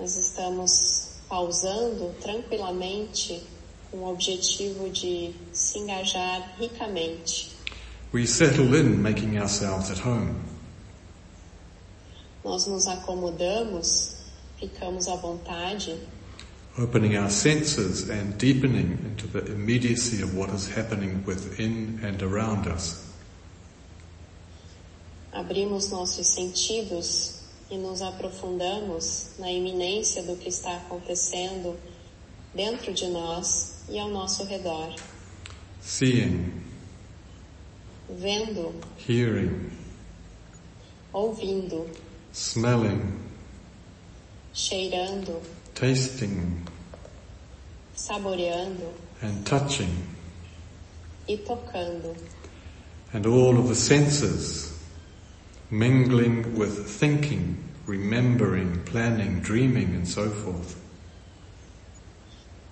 Nós 0.00 0.16
estamos 0.16 1.10
pausando 1.28 2.14
tranquilamente 2.22 3.42
com 3.90 3.98
o 3.98 4.10
objetivo 4.10 4.88
de 4.88 5.34
se 5.52 5.78
engajar 5.78 6.56
ricamente. 6.58 7.54
We 8.10 8.26
settle 8.26 8.74
in 8.74 8.96
making 8.96 9.38
ourselves 9.38 9.90
at 9.90 9.98
home. 10.02 10.36
Nós 12.42 12.66
nos 12.66 12.86
acomodamos, 12.86 14.16
ficamos 14.58 15.06
à 15.06 15.16
vontade, 15.16 15.98
opening 16.78 17.18
our 17.18 17.30
senses 17.30 18.08
and 18.08 18.38
deepening 18.38 18.98
into 19.04 19.28
the 19.28 19.52
immediacy 19.52 20.22
of 20.22 20.34
what 20.34 20.50
is 20.54 20.66
happening 20.66 21.22
within 21.26 22.00
and 22.02 22.22
around 22.22 22.66
us. 22.66 23.04
abrimos 25.30 25.90
nossos 25.90 26.26
sentidos 26.26 27.39
e 27.70 27.78
nos 27.78 28.02
aprofundamos 28.02 29.30
na 29.38 29.50
iminência 29.50 30.22
do 30.24 30.36
que 30.36 30.48
está 30.48 30.76
acontecendo 30.76 31.78
dentro 32.54 32.92
de 32.92 33.06
nós 33.08 33.84
e 33.88 33.98
ao 33.98 34.08
nosso 34.08 34.44
redor, 34.44 34.94
Seeing, 35.80 36.52
vendo, 38.08 38.74
hearing, 39.08 39.70
ouvindo, 41.12 41.88
smelling, 42.32 43.00
cheirando, 44.52 45.40
tasting, 45.74 46.62
saboreando. 47.94 48.92
And 49.22 49.42
touching, 49.44 49.94
e 51.28 51.36
tocando, 51.36 52.16
and 53.12 53.26
all 53.26 53.58
of 53.58 53.68
the 53.68 53.74
senses 53.74 54.69
mingling 55.70 56.56
with 56.56 56.88
thinking, 56.88 57.56
remembering, 57.86 58.82
planning, 58.84 59.40
dreaming, 59.40 59.94
and 59.94 60.06
so 60.06 60.28
forth. 60.30 60.80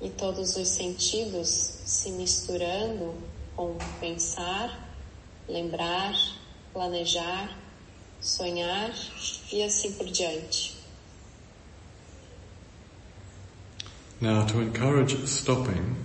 e 0.01 0.09
todos 0.11 0.57
os 0.57 0.68
sentidos 0.68 1.49
se 1.84 2.11
misturando 2.12 3.14
com 3.57 3.76
pensar, 3.99 4.88
lembrar, 5.49 6.14
planejar, 6.72 7.57
sonhar 8.20 8.92
e 9.53 9.62
assim 9.62 9.92
por 9.92 10.07
diante. 10.07 10.76
Now, 14.20 14.44
to 14.46 14.61
encourage 14.61 15.14
stopping, 15.26 15.96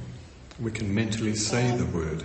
we 0.59 0.71
can 0.71 0.93
mentally 0.93 1.35
say 1.35 1.71
the 1.71 1.85
word. 1.85 2.23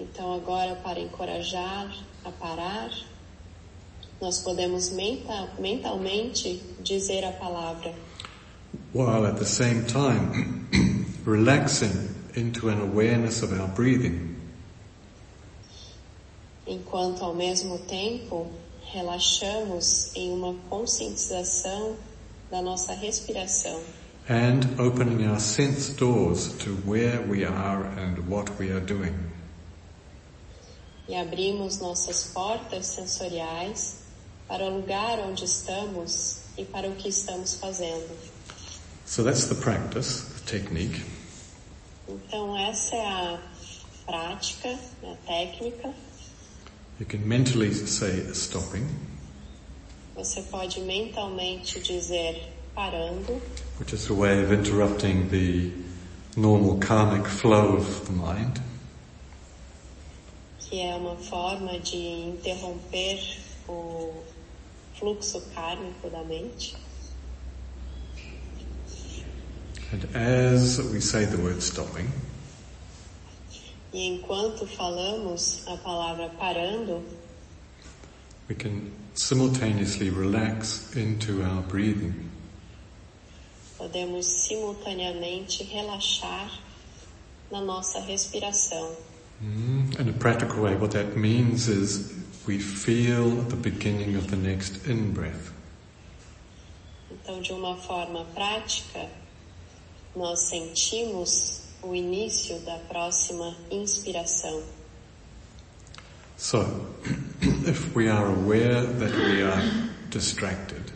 Então 0.00 0.32
agora 0.34 0.74
para 0.76 0.98
encorajar 0.98 1.94
a 2.24 2.30
parar, 2.32 2.90
nós 4.20 4.38
podemos 4.38 4.90
menta- 4.90 5.48
mentalmente 5.58 6.60
dizer 6.80 7.24
a 7.24 7.32
palavra, 7.32 7.94
while 8.94 9.26
at 9.26 9.36
the 9.38 9.44
same 9.44 9.82
time 9.84 10.66
relaxing 11.26 12.08
into 12.34 12.68
an 12.68 12.80
awareness 12.80 13.42
of 13.42 13.52
our 13.52 13.68
breathing. 13.68 14.36
enquanto 16.66 17.24
ao 17.24 17.34
mesmo 17.34 17.78
tempo 17.80 18.46
relaxamos 18.92 20.14
em 20.14 20.30
uma 20.32 20.54
conscientização 20.68 21.96
da 22.50 22.62
nossa 22.62 22.92
respiração 22.94 23.80
And 24.28 24.60
opening 24.78 25.26
our 25.26 25.40
sense 25.40 25.92
doors 25.96 26.52
to 26.58 26.70
where 26.86 27.20
we 27.28 27.44
are 27.44 27.84
and 27.98 28.16
what 28.28 28.48
we 28.60 28.70
are 28.70 28.80
doing. 28.80 29.12
E 31.10 31.16
abrimos 31.16 31.78
nossas 31.78 32.22
portas 32.32 32.86
sensoriais 32.86 33.96
para 34.46 34.64
o 34.64 34.76
lugar 34.76 35.18
onde 35.18 35.44
estamos 35.44 36.42
e 36.56 36.64
para 36.64 36.88
o 36.88 36.94
que 36.94 37.08
estamos 37.08 37.54
fazendo. 37.54 38.16
So 39.06 39.24
that's 39.24 39.46
the 39.46 39.56
practice, 39.56 40.22
the 40.22 40.58
technique. 40.58 41.04
Então 42.08 42.56
essa 42.56 42.94
é 42.94 43.06
a 43.06 43.40
prática, 44.06 44.78
a 45.02 45.16
técnica. 45.26 45.92
You 47.00 47.06
can 47.06 47.26
mentally 47.26 47.74
say 47.74 48.30
stopping, 48.32 48.86
Você 50.14 50.42
pode 50.42 50.80
mentalmente 50.80 51.80
dizer 51.80 52.52
parando, 52.72 53.42
which 53.80 53.92
is 53.92 54.08
a 54.10 54.14
way 54.14 54.44
of 54.44 54.52
interrupting 54.52 55.28
the 55.28 55.72
normal 56.36 56.78
karmic 56.78 57.26
flow 57.26 57.76
of 57.76 58.06
the 58.06 58.12
mind. 58.12 58.69
Que 60.70 60.80
é 60.80 60.94
uma 60.94 61.16
forma 61.16 61.80
de 61.80 61.96
interromper 61.96 63.20
o 63.68 64.22
fluxo 64.96 65.40
kármico 65.52 66.08
da 66.08 66.22
mente. 66.22 66.76
And 69.92 70.04
as 70.16 70.78
we 70.78 71.00
say 71.00 71.26
the 71.26 71.36
word 71.36 71.60
stopping, 71.60 72.08
E 73.92 74.06
enquanto 74.06 74.64
falamos 74.68 75.66
a 75.66 75.76
palavra 75.78 76.28
parando, 76.38 77.02
we 78.48 78.54
can 78.54 78.92
simultaneously 79.14 80.08
relax 80.10 80.94
into 80.94 81.42
our 81.42 81.62
breathing. 81.62 82.30
podemos 83.76 84.26
simultaneamente 84.26 85.64
relaxar 85.64 86.60
na 87.50 87.60
nossa 87.60 87.98
respiração. 87.98 88.94
Mm, 89.42 89.98
In 89.98 90.08
a 90.08 90.12
practical 90.12 90.62
way, 90.62 90.76
what 90.76 90.90
that 90.92 91.16
means 91.16 91.68
is 91.68 92.12
we 92.46 92.58
feel 92.58 93.30
the 93.30 93.56
beginning 93.56 94.16
of 94.16 94.30
the 94.30 94.36
next 94.36 94.86
in-breath. 94.86 95.52
Então, 97.10 97.40
de 97.40 97.52
uma 97.52 97.76
forma 97.76 98.24
prática, 98.34 99.08
nós 100.14 100.40
sentimos 100.48 101.60
o 101.82 101.94
início 101.94 102.58
da 102.60 102.76
próxima 102.88 103.56
inspiração. 103.70 104.62
So, 106.36 106.64
if 107.66 107.94
we 107.94 108.08
are 108.08 108.26
aware 108.26 108.82
that 108.84 109.14
we 109.14 109.42
are 109.42 109.62
distracted, 110.10 110.92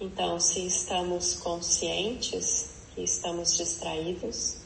Então, 0.00 0.40
se 0.40 0.66
estamos 0.66 1.34
conscientes 1.34 2.70
que 2.92 3.02
estamos 3.04 3.56
distraídos, 3.56 4.56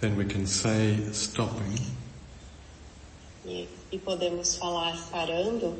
then 0.00 0.16
we 0.16 0.24
can 0.24 0.46
say 0.46 0.96
stopping 1.12 1.78
e, 3.44 3.68
e 3.90 3.98
podemos 3.98 4.56
falar 4.56 4.96
parando 5.10 5.76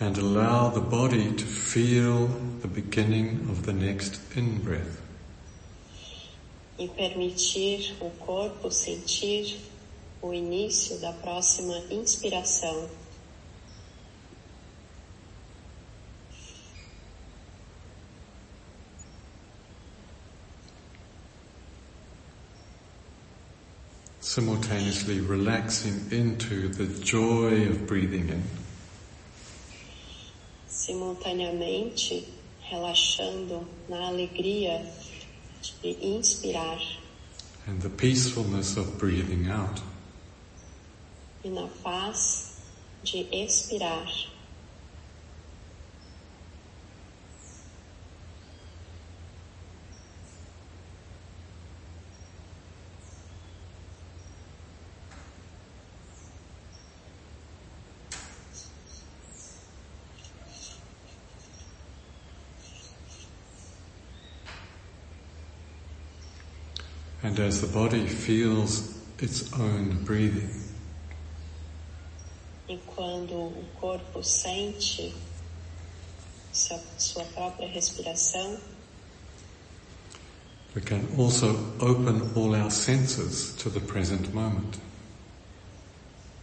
and 0.00 0.16
allow 0.18 0.70
the 0.70 0.80
body 0.80 1.32
to 1.32 1.44
feel 1.44 2.28
the 2.62 2.68
beginning 2.68 3.46
of 3.50 3.62
the 3.64 3.72
next 3.72 4.20
in-breath. 4.34 5.00
e 6.80 6.88
permitir 6.88 7.94
o 8.00 8.08
corpo 8.10 8.70
sentir 8.70 9.60
o 10.22 10.32
início 10.32 10.98
da 10.98 11.12
próxima 11.12 11.76
inspiração. 11.90 12.88
Simultaneously 24.30 25.18
relaxing 25.18 26.06
into 26.12 26.68
the 26.68 26.86
joy 27.02 27.66
of 27.68 27.84
breathing 27.88 28.28
in 28.28 28.40
simultaneamente 30.68 32.28
relaxando 32.70 33.66
na 33.88 34.06
alegria 34.06 34.86
de 35.82 35.98
inspirar 36.00 36.78
and 37.66 37.82
the 37.82 37.90
peacefulness 37.90 38.76
of 38.76 38.86
breathing 38.98 39.50
out. 39.50 39.82
e 41.42 41.48
na 41.48 41.66
paz 41.82 42.54
de 43.02 43.26
expirar. 43.32 44.29
And 67.22 67.38
as 67.38 67.60
the 67.60 67.66
body 67.66 68.06
feels 68.06 68.98
its 69.18 69.52
own 69.52 70.04
breathing, 70.04 70.48
E 72.68 72.78
quando 72.86 73.34
o 73.34 73.64
corpo 73.80 74.22
sente 74.22 75.12
sua, 76.52 76.80
sua 76.98 77.24
própria 77.24 77.68
respiração, 77.68 78.58
We 80.72 80.80
can 80.80 81.04
also 81.18 81.48
open 81.80 82.30
all 82.36 82.54
our 82.54 82.70
senses 82.70 83.56
to 83.56 83.70
the 83.70 83.80
present 83.80 84.32
moment. 84.32 84.78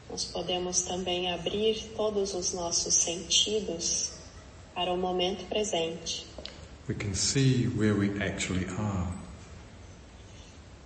Nós 0.10 0.26
podemos 0.26 0.82
também 0.82 1.32
abrir 1.32 1.94
todos 1.96 2.34
os 2.34 2.54
nossos 2.54 2.94
sentidos 2.94 4.12
para 4.76 4.92
o 4.92 4.98
momento 4.98 5.48
presente. 5.48 6.26
We 6.90 6.96
can 6.96 7.14
see 7.14 7.68
where 7.68 7.94
we 7.94 8.22
actually 8.22 8.66
are. 8.78 9.27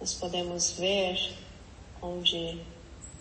Nós 0.02 0.16
podemos 0.16 0.72
ver 0.72 1.16
onde 2.02 2.60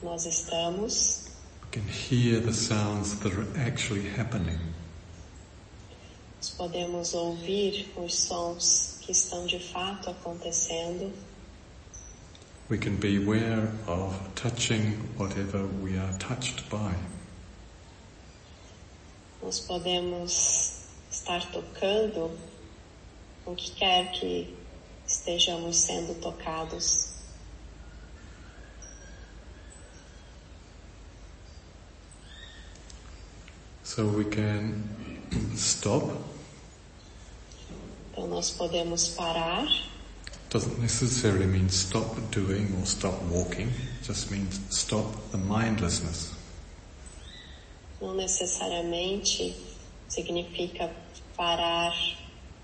nós 0.02 0.24
estamos, 0.24 1.26
We 1.62 1.78
can 1.78 1.86
hear 1.86 2.40
the 2.40 2.54
sounds 2.54 3.16
that 3.20 3.34
are 3.36 3.46
actually 3.68 4.08
happening. 4.08 4.58
nós 6.38 6.48
podemos 6.56 7.12
ouvir 7.12 7.92
os 7.96 8.14
sons 8.14 8.96
que 9.02 9.12
estão 9.12 9.44
de 9.44 9.58
fato 9.58 10.08
acontecendo. 10.08 11.12
We 12.70 12.78
can 12.78 12.96
be 12.96 13.18
aware 13.18 13.70
of 13.86 14.16
touching 14.34 14.96
whatever 15.18 15.66
we 15.82 15.98
are 15.98 16.16
touched 16.18 16.64
by. 16.70 16.94
Nós 19.42 19.60
podemos 19.60 20.86
estar 21.10 21.44
tocando 21.52 22.30
o 23.44 23.54
que 23.54 23.70
quer 23.72 24.10
que 24.12 24.56
estejamos 25.10 25.76
sendo 25.76 26.14
tocados. 26.20 27.10
So 33.82 34.06
we 34.06 34.24
can 34.24 34.84
stop. 35.56 36.16
Então 38.12 38.28
nós 38.28 38.50
podemos 38.50 39.08
parar, 39.08 39.66
Doesn't 40.50 40.80
necessarily 40.80 41.46
mean 41.46 41.68
stop 41.68 42.20
doing 42.32 42.74
or 42.78 42.84
stop 42.84 43.16
walking. 43.30 43.68
It 43.68 44.04
just 44.04 44.30
means 44.30 44.60
stop 44.70 45.06
the 45.30 45.38
mindlessness. 45.38 46.30
não 48.00 48.14
necessariamente 48.14 49.54
significa 50.08 50.90
parar 51.36 51.94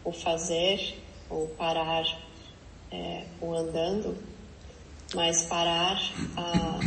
o 0.02 0.10
fazer 0.10 0.98
ou 1.28 1.48
parar 1.48 2.04
é, 2.90 3.24
o 3.40 3.54
andando, 3.54 4.16
mas 5.14 5.42
parar 5.44 6.00
a 6.36 6.80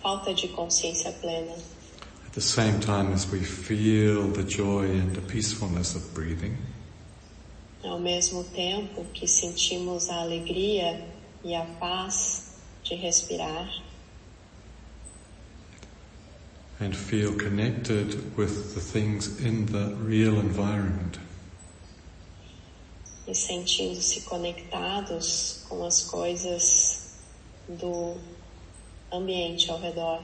falta 0.00 0.34
de 0.34 0.48
consciência 0.48 1.12
plena. 1.12 1.52
At 2.26 2.34
the 2.34 2.40
same 2.40 2.80
time 2.80 3.12
as 3.12 3.30
we 3.30 3.40
feel 3.40 4.32
the 4.32 4.42
joy 4.42 4.86
and 4.86 5.14
the 5.14 5.20
peacefulness 5.20 5.94
of 5.94 6.14
breathing, 6.14 6.56
Ao 7.84 7.98
mesmo 7.98 8.44
tempo 8.44 9.04
que 9.12 9.26
sentimos 9.26 10.08
a 10.08 10.20
alegria 10.20 11.04
e 11.44 11.52
a 11.54 11.64
paz 11.80 12.52
de 12.84 12.94
respirar 12.94 13.68
and 16.82 16.96
feel 16.96 17.32
connected 17.34 18.36
with 18.36 18.74
the 18.74 18.80
things 18.80 19.40
in 19.40 19.66
the 19.66 19.94
real 20.00 20.40
environment. 20.40 21.18
E 23.26 23.34
sentindo-se 23.34 24.22
conectados 24.22 25.64
com 25.68 25.84
as 25.84 26.02
coisas 26.02 27.18
do 27.68 28.16
ambiente 29.12 29.70
ao 29.70 29.80
redor. 29.80 30.20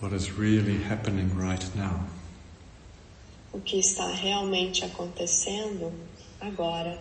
What 0.00 0.14
is 0.14 0.30
really 0.30 0.82
happening 0.84 1.30
right 1.34 1.64
now. 1.76 2.04
O 3.52 3.60
que 3.60 3.78
está 3.78 4.08
realmente 4.08 4.84
acontecendo 4.84 5.92
agora. 6.40 7.00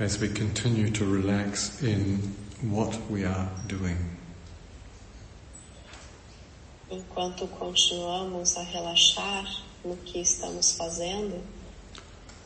As 0.00 0.18
we 0.18 0.28
continue 0.28 0.90
to 0.92 1.04
relax 1.04 1.82
in 1.82 2.16
what 2.62 2.98
we 3.10 3.26
are 3.26 3.50
doing. 3.68 3.98
Enquanto 6.90 7.46
continuamos 7.46 8.56
a 8.56 8.64
relaxar 8.72 9.44
no 9.84 9.96
que 9.96 10.22
estamos 10.22 10.72
fazendo 10.74 11.42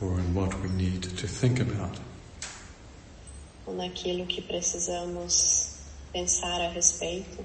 or 0.01 0.19
in 0.19 0.35
what 0.35 0.53
we 0.61 0.69
need 0.69 1.03
to 1.03 1.27
think 1.27 1.61
about. 1.61 1.97
ou 3.65 3.73
naquilo 3.73 4.25
que 4.27 4.41
precisamos 4.41 5.77
pensar 6.11 6.59
a 6.61 6.69
respeito, 6.73 7.41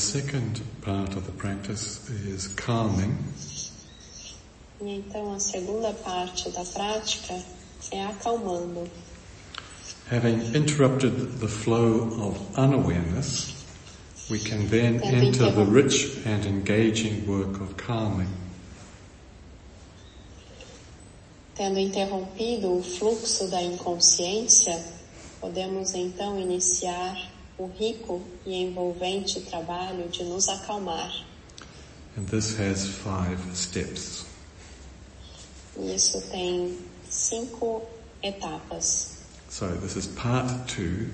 second 0.00 0.62
part 0.80 1.14
of 1.14 1.26
the 1.26 1.32
practice 1.32 2.08
is 2.08 2.48
calming. 2.48 3.14
e 4.80 4.96
então 4.96 5.34
a 5.34 5.38
segunda 5.38 5.92
parte 5.92 6.48
da 6.50 6.64
prática 6.64 7.34
é 7.92 8.06
acalmando. 8.06 8.88
Having 10.10 10.56
interrupted 10.56 11.38
the 11.38 11.46
flow 11.46 12.08
of 12.18 12.40
unawareness, 12.58 13.54
we 14.30 14.38
can 14.38 14.66
then 14.68 15.02
enter 15.02 15.52
the 15.52 15.66
rich 15.66 16.16
and 16.24 16.46
engaging 16.46 17.26
work 17.26 17.60
of 17.60 17.74
calming. 17.76 18.28
Tendo 21.54 21.78
interrompido 21.78 22.78
o 22.78 22.82
fluxo 22.82 23.48
da 23.48 23.62
inconsciência, 23.62 24.82
podemos 25.42 25.92
então 25.94 26.40
iniciar 26.40 27.14
o 27.60 27.66
rico 27.78 28.22
e 28.46 28.54
envolvente 28.54 29.38
trabalho 29.42 30.08
de 30.08 30.24
nos 30.24 30.48
acalmar. 30.48 31.26
And 32.16 32.24
this 32.24 32.58
has 32.58 32.86
five 32.86 33.38
steps. 33.54 34.24
E 35.78 35.94
isso 35.94 36.20
tem 36.30 36.78
cinco 37.08 37.82
etapas. 38.22 39.18
So 39.50 39.68
this 39.76 39.94
is 39.96 40.06
part 40.06 40.48
two, 40.66 41.10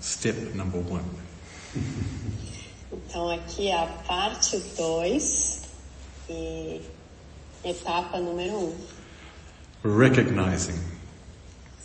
step 0.00 0.36
number 0.54 0.78
one. 0.78 1.04
Então 2.92 3.28
aqui 3.30 3.68
é 3.68 3.82
a 3.82 3.86
parte 4.06 4.58
2 4.76 5.62
e 6.28 6.82
etapa 7.64 8.20
número 8.20 8.54
1, 8.54 8.58
um, 9.84 9.98
Recognizing 9.98 10.92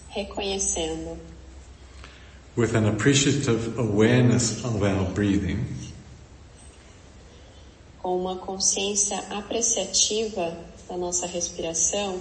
reconhecendo 0.10 1.18
with 2.58 2.74
an 2.74 2.88
appreciative 2.88 3.78
awareness 3.78 4.66
of 4.66 4.82
our 4.82 5.06
breathing, 5.14 5.64
com 8.02 8.18
uma 8.20 8.36
consciência 8.38 9.20
apreciativa 9.30 10.58
da 10.90 10.98
nossa 10.98 11.28
respiração, 11.28 12.20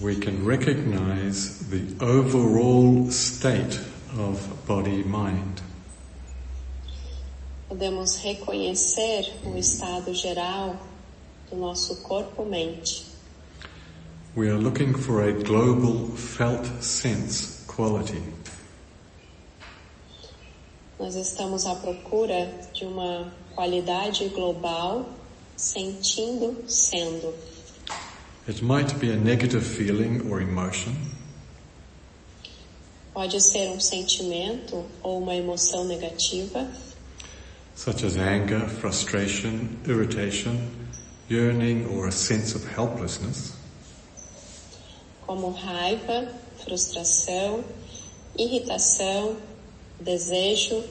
we 0.00 0.14
can 0.14 0.44
recognize 0.44 1.58
the 1.70 1.82
overall 2.00 3.10
state 3.10 3.80
of 4.16 4.40
body 4.64 5.02
mind. 5.02 5.60
podemos 7.68 8.16
reconhecer 8.16 9.32
o 9.44 9.56
estado 9.56 10.14
geral 10.14 10.76
do 11.50 11.56
nosso 11.56 11.96
corpo-mente. 12.02 13.06
We 14.36 14.48
are 14.48 14.58
looking 14.58 14.92
for 14.92 15.22
a 15.22 15.32
global 15.32 16.16
felt 16.16 16.82
sense 16.82 17.59
quality. 17.74 18.20
Nós 20.98 21.14
estamos 21.14 21.64
à 21.64 21.74
procura 21.74 22.52
de 22.74 22.84
uma 22.84 23.32
qualidade 23.54 24.28
global, 24.28 25.08
sentindo, 25.56 26.64
sendo. 26.66 27.32
It 28.48 28.62
might 28.64 28.94
be 28.96 29.12
a 29.12 29.16
negative 29.16 29.64
feeling 29.64 30.20
or 30.30 30.42
emotion. 30.42 30.94
Pode 33.14 33.40
ser 33.40 33.70
um 33.70 33.80
sentimento 33.80 34.84
ou 35.02 35.22
uma 35.22 35.34
emoção 35.34 35.84
negativa, 35.84 36.68
such 37.74 38.04
as 38.04 38.16
anger, 38.16 38.68
frustration, 38.68 39.68
irritation, 39.86 40.56
yearning, 41.30 41.86
or 41.86 42.08
a 42.08 42.12
sense 42.12 42.54
of 42.54 42.66
helplessness. 42.66 43.60
como 45.30 45.52
raiva, 45.52 46.26
frustração, 46.64 47.64
irritação, 48.38 49.36
desejo 50.00 50.82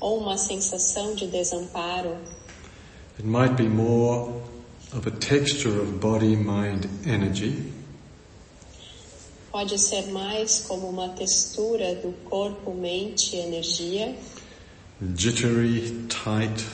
ou 0.00 0.18
uma 0.18 0.36
sensação 0.36 1.14
de 1.14 1.26
desamparo. 1.26 2.16
It 3.18 3.26
might 3.26 3.54
be 3.56 3.68
more 3.68 4.32
of 4.92 5.06
a 5.06 5.10
texture 5.10 5.80
of 5.80 5.98
body 6.00 6.36
mind 6.36 6.88
energy. 7.06 7.72
Pode 9.50 9.78
ser 9.78 10.10
mais 10.10 10.64
como 10.66 10.88
uma 10.88 11.10
textura 11.10 11.94
do 11.96 12.12
corpo, 12.24 12.72
mente 12.72 13.36
energia, 13.36 14.16
jittery, 15.14 16.06
tight, 16.08 16.64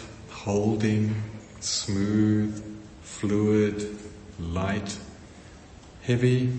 holding, 0.45 1.13
smooth, 1.61 2.63
fluid, 3.03 3.97
light, 4.39 4.97
heavy, 6.07 6.53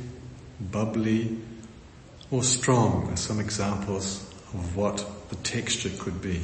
bubbly, 0.59 1.39
or 2.31 2.43
strong 2.43 3.09
are 3.09 3.17
some 3.17 3.39
examples 3.39 4.23
of 4.53 4.75
what 4.75 5.05
the 5.29 5.35
texture 5.37 5.89
could 5.99 6.21
be. 6.21 6.41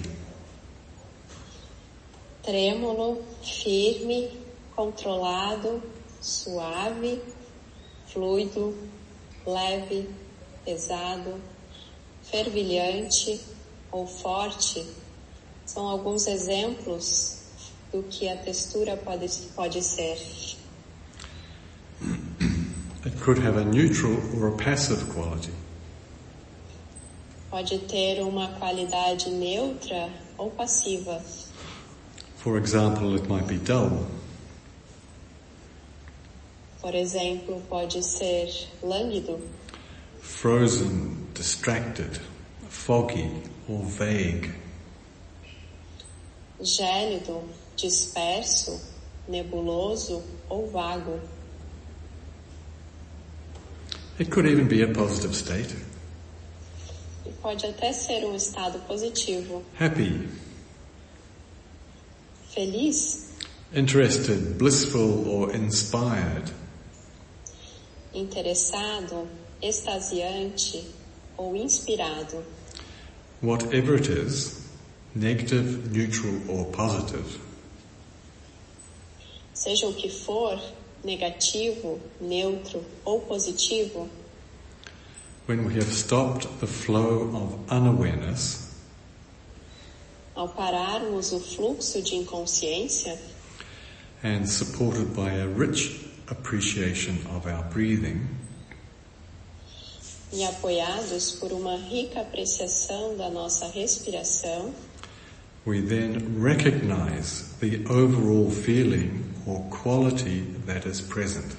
Trêmulo, 2.43 3.23
firme, 3.43 4.31
controlado, 4.75 5.81
suave, 6.21 7.21
fluido, 8.07 8.75
leve, 9.45 10.09
pesado, 10.65 11.39
fervilhante 12.23 13.41
ou 13.91 14.07
forte 14.07 14.85
são 15.65 15.87
alguns 15.87 16.27
exemplos 16.27 17.43
do 17.91 18.03
que 18.03 18.27
a 18.27 18.37
textura 18.37 18.97
pode, 18.97 19.27
pode 19.55 19.81
ser. 19.81 20.17
It 23.05 23.21
could 23.21 23.37
have 23.39 23.57
a 23.57 23.63
neutral 23.63 24.17
or 24.35 24.47
a 24.47 24.57
passive 24.57 25.05
quality. 25.13 25.54
Pode 27.55 27.79
ter 27.87 28.21
uma 28.21 28.49
qualidade 28.59 29.29
neutra 29.29 30.09
ou 30.37 30.51
passiva. 30.51 31.23
For 32.35 32.57
example, 32.57 33.15
it 33.15 33.29
might 33.29 33.47
be 33.47 33.57
dull. 33.57 34.05
Por 36.81 36.93
exemplo, 36.93 37.63
pode 37.69 38.03
ser 38.03 38.49
lânguido, 38.83 39.39
frozen, 40.19 41.15
distracted, 41.33 42.19
foggy, 42.67 43.31
or 43.69 43.85
vague. 43.85 44.53
Gélido, 46.59 47.41
disperso, 47.77 48.81
nebuloso 49.29 50.21
ou 50.49 50.69
vago. 50.69 51.21
It 54.19 54.29
could 54.29 54.45
even 54.45 54.67
be 54.67 54.81
a 54.81 54.89
positive 54.89 55.33
state. 55.33 55.73
Pode 57.45 57.67
até 57.67 57.93
ser 57.93 58.25
um 58.25 58.35
estado 58.35 58.79
positivo. 58.87 59.63
Happy. 59.79 60.27
Feliz. 62.49 63.35
Interested, 63.71 64.57
blissful 64.57 65.29
or 65.29 65.55
inspired. 65.55 66.51
Interessado, 68.11 69.27
extasiante 69.61 70.87
ou 71.37 71.55
inspirado. 71.55 72.43
Whatever 73.43 73.93
it 73.93 74.09
is, 74.09 74.65
negative, 75.13 75.87
neutral 75.91 76.49
or 76.49 76.65
positive. 76.71 77.39
Seja 79.53 79.87
o 79.87 79.93
que 79.93 80.09
for, 80.09 80.59
negativo, 81.03 81.99
neutro 82.19 82.83
ou 83.05 83.21
positivo, 83.21 84.09
when 85.45 85.65
we 85.65 85.75
have 85.75 85.91
stopped 85.91 86.47
the 86.59 86.67
flow 86.67 87.29
of 87.33 87.71
unawareness, 87.71 88.73
ao 90.35 90.47
pararmos 90.49 91.31
o 91.33 91.39
fluxo 91.39 92.01
de 92.01 92.15
inconsciência. 92.15 93.17
And 94.23 94.49
supported 94.49 95.15
by 95.15 95.31
a 95.31 95.47
rich 95.47 96.03
appreciation 96.29 97.17
of 97.35 97.45
our 97.45 97.63
breathing, 97.65 98.27
e 100.33 100.43
apoiados 100.43 101.33
por 101.39 101.53
uma 101.53 101.77
rica 101.77 102.21
apreciação 102.21 103.15
da 103.15 103.29
nossa 103.29 103.67
respiração, 103.67 104.73
we 105.65 105.81
then 105.81 106.41
recognize 106.41 107.53
the 107.59 107.85
overall 107.87 108.49
feeling 108.49 109.23
or 109.45 109.61
quality 109.69 110.41
that 110.65 110.87
is 110.87 111.01
present. 111.01 111.55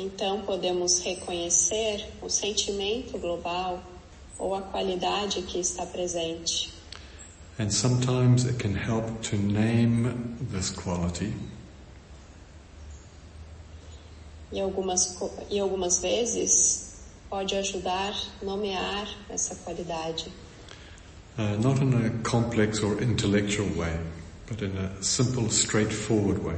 Então 0.00 0.42
podemos 0.42 1.00
reconhecer 1.00 2.06
o 2.22 2.28
sentimento 2.28 3.18
global 3.18 3.82
ou 4.38 4.54
a 4.54 4.62
qualidade 4.62 5.42
que 5.42 5.58
está 5.58 5.84
presente. 5.84 6.72
And 7.58 7.70
sometimes 7.70 8.44
it 8.44 8.58
can 8.62 8.76
help 8.76 9.20
to 9.22 9.36
name 9.36 10.36
this 10.52 10.70
quality. 10.70 11.34
E 14.52 14.60
algumas, 14.60 15.18
e 15.50 15.58
algumas 15.58 15.98
vezes 15.98 17.00
pode 17.28 17.56
ajudar 17.56 18.14
nomear 18.40 19.08
essa 19.28 19.56
qualidade. 19.56 20.32
Uh, 21.36 21.56
not 21.60 21.80
in 21.82 21.92
a 21.94 22.10
complex 22.22 22.82
or 22.84 23.02
intellectual 23.02 23.68
way, 23.76 23.98
but 24.46 24.62
in 24.62 24.76
a 24.78 25.02
simple, 25.02 25.50
straightforward 25.50 26.38
way. 26.44 26.56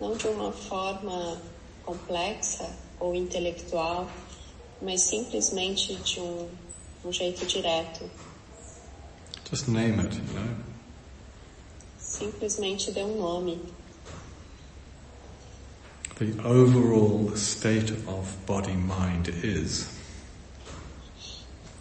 Não 0.00 0.16
de 0.16 0.26
uma 0.28 0.50
forma 0.50 1.40
complexa 1.84 2.68
ou 2.98 3.14
intelectual, 3.14 4.08
mas 4.80 5.02
simplesmente 5.02 5.94
de 5.96 6.20
um, 6.20 6.48
um 7.04 7.12
jeito 7.12 7.44
direto. 7.46 8.10
Just 9.50 9.68
name 9.68 10.00
it, 10.00 10.16
you 10.16 10.22
know. 10.32 10.56
Simplesmente 11.98 12.90
dê 12.92 13.02
um 13.02 13.18
nome. 13.18 13.60
The 16.18 16.32
overall 16.46 17.34
state 17.36 17.92
of 18.06 18.28
body 18.46 18.76
mind 18.76 19.28
is. 19.42 19.86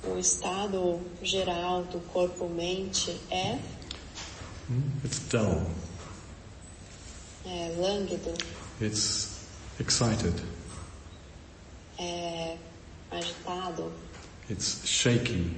O 0.03 0.17
estado 0.17 0.99
geral 1.21 1.83
do 1.83 1.99
corpo-mente 2.11 3.19
é, 3.29 3.59
It's 5.03 5.19
dull. 5.29 5.65
É 7.49 7.75
lânguido, 7.77 8.33
It's 8.81 9.29
excited. 9.79 10.33
é 11.97 12.57
agitado, 13.11 13.91
It's 14.49 14.81
shaky. 14.85 15.55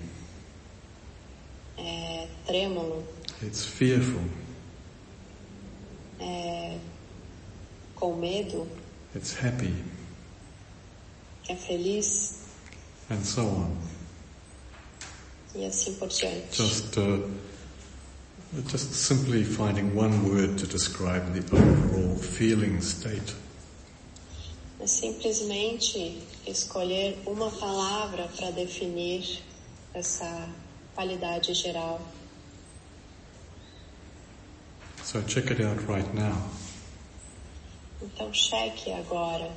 é 1.78 2.28
trêmulo, 2.46 3.06
It's 3.44 3.66
fearful. 3.66 4.24
é 6.20 6.78
com 7.96 8.16
medo, 8.16 8.68
It's 9.16 9.36
happy. 9.44 9.74
é 11.50 11.56
feliz 11.56 12.40
And 13.10 13.24
so 13.26 13.42
on. 13.42 13.78
e 15.54 15.66
assim 15.66 15.94
por 15.96 16.08
diante. 16.08 16.56
Just, 16.56 16.96
uh, 16.98 17.30
just 18.68 18.94
simply 18.94 19.44
finding 19.44 19.96
one 19.96 20.30
word 20.30 20.58
to 20.58 20.68
describe 20.68 21.34
the 21.34 21.56
overall 21.56 22.16
feeling 22.18 22.82
state. 22.82 23.34
Simplesmente 24.86 26.24
escolher 26.46 27.18
uma 27.26 27.50
palavra 27.52 28.28
para 28.36 28.52
definir 28.52 29.40
essa 29.94 30.50
qualidade 30.96 31.54
geral. 31.54 32.02
So 35.04 35.22
check 35.22 35.52
it 35.52 35.62
out 35.62 35.80
right 35.88 36.14
now. 36.14 36.36
Então 38.02 38.34
cheque 38.34 38.92
agora. 38.92 39.52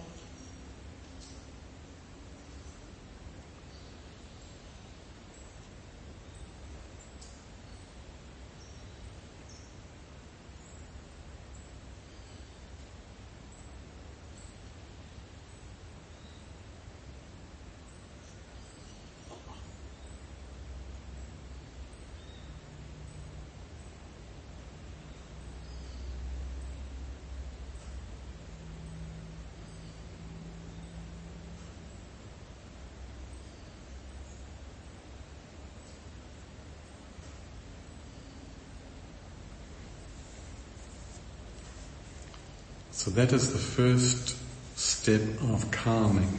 So 43.05 43.11
that 43.11 43.35
is 43.35 43.53
the 43.53 43.59
first 43.59 44.35
step 44.77 45.21
of 45.53 45.71
calming. 45.71 46.39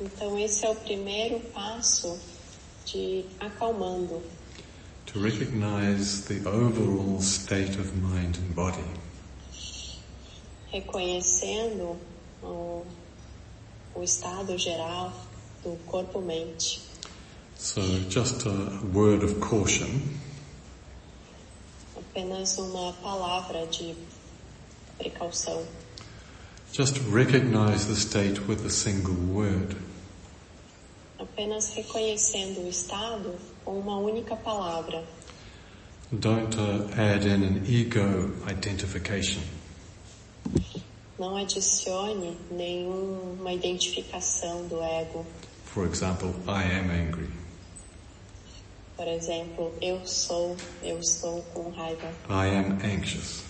Então 0.00 0.38
esse 0.38 0.64
é 0.64 0.70
o 0.70 0.76
primeiro 0.76 1.40
passo 1.52 2.16
de 2.86 3.24
acalmando, 3.40 4.22
To 5.06 5.18
recognize 5.18 6.22
the 6.26 6.48
overall 6.48 7.20
state 7.20 7.80
of 7.80 7.92
mind 7.96 8.36
and 8.36 8.54
body. 8.54 8.84
reconhecendo 10.70 11.98
o, 12.40 12.86
o 13.96 14.02
estado 14.04 14.56
geral 14.56 15.12
do 15.64 15.76
corpo-mente. 15.84 16.80
So 17.56 17.80
just 18.08 18.46
a 18.46 18.80
word 18.94 19.24
of 19.24 19.40
caution. 19.40 20.00
Apenas 21.96 22.56
uma 22.56 22.92
palavra 23.02 23.66
de 23.66 23.96
precaução. 24.98 25.62
Just 26.72 26.98
recognize 27.10 27.86
the 27.86 27.94
state 27.94 28.40
with 28.48 28.64
a 28.64 28.70
single 28.70 29.14
word. 29.14 29.76
Apenas 31.18 31.74
reconhecendo 31.74 32.64
o 32.64 32.68
estado 32.68 33.34
com 33.64 33.78
uma 33.78 33.98
única 33.98 34.34
palavra. 34.36 35.04
Don't 36.10 36.56
uh, 36.56 36.88
add 36.96 37.26
in 37.26 37.42
an 37.42 37.62
ego 37.66 38.32
identification. 38.48 39.42
Não 41.18 41.36
adicione 41.36 42.36
nenhuma 42.50 43.52
identificação 43.52 44.66
do 44.66 44.82
ego. 44.82 45.24
For 45.66 45.86
example, 45.86 46.34
I 46.48 46.64
am 46.64 46.90
angry. 46.90 47.28
Por 48.96 49.08
exemplo, 49.08 49.72
eu 49.80 50.06
sou, 50.06 50.56
eu 50.82 50.98
estou 50.98 51.42
com 51.54 51.70
raiva, 51.70 52.08
I 52.28 52.48
am 52.56 52.78
anxious. 52.84 53.42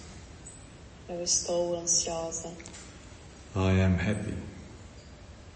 Eu 1.09 1.23
estou 1.23 1.79
ansiosa, 1.81 2.49
I 3.57 3.81
am 3.81 3.95
happy. 3.95 4.35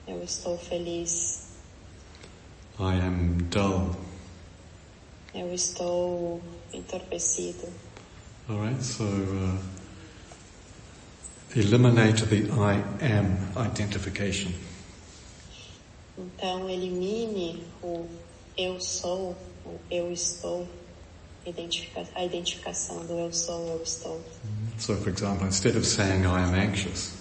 eu 0.07 0.23
estou 0.23 0.59
feliz, 0.59 1.47
I 2.79 3.01
am 3.01 3.39
dull. 3.51 3.97
eu 5.35 5.53
estou 5.55 6.41
entorpecido. 6.73 7.69
Alright, 8.49 8.83
so 8.83 9.03
uh, 9.05 9.59
eliminate 11.57 12.25
the 12.27 12.37
I 12.53 12.83
am 13.03 13.37
identification. 13.67 14.53
Então 16.19 16.69
elimine 16.71 17.63
o 17.83 18.07
eu 18.57 18.81
sou, 18.81 19.37
o 19.65 19.79
eu 19.91 20.11
estou, 20.13 20.67
a 22.15 22.25
identificação 22.25 23.05
do 23.05 23.19
eu 23.19 23.33
sou, 23.33 23.67
eu 23.69 23.83
estou. 23.83 24.25
So 24.79 24.95
for 24.97 25.09
example, 25.11 25.47
instead 25.47 25.77
of 25.77 25.85
saying 25.87 26.27
I 26.27 26.43
am 26.43 26.55
anxious, 26.55 27.13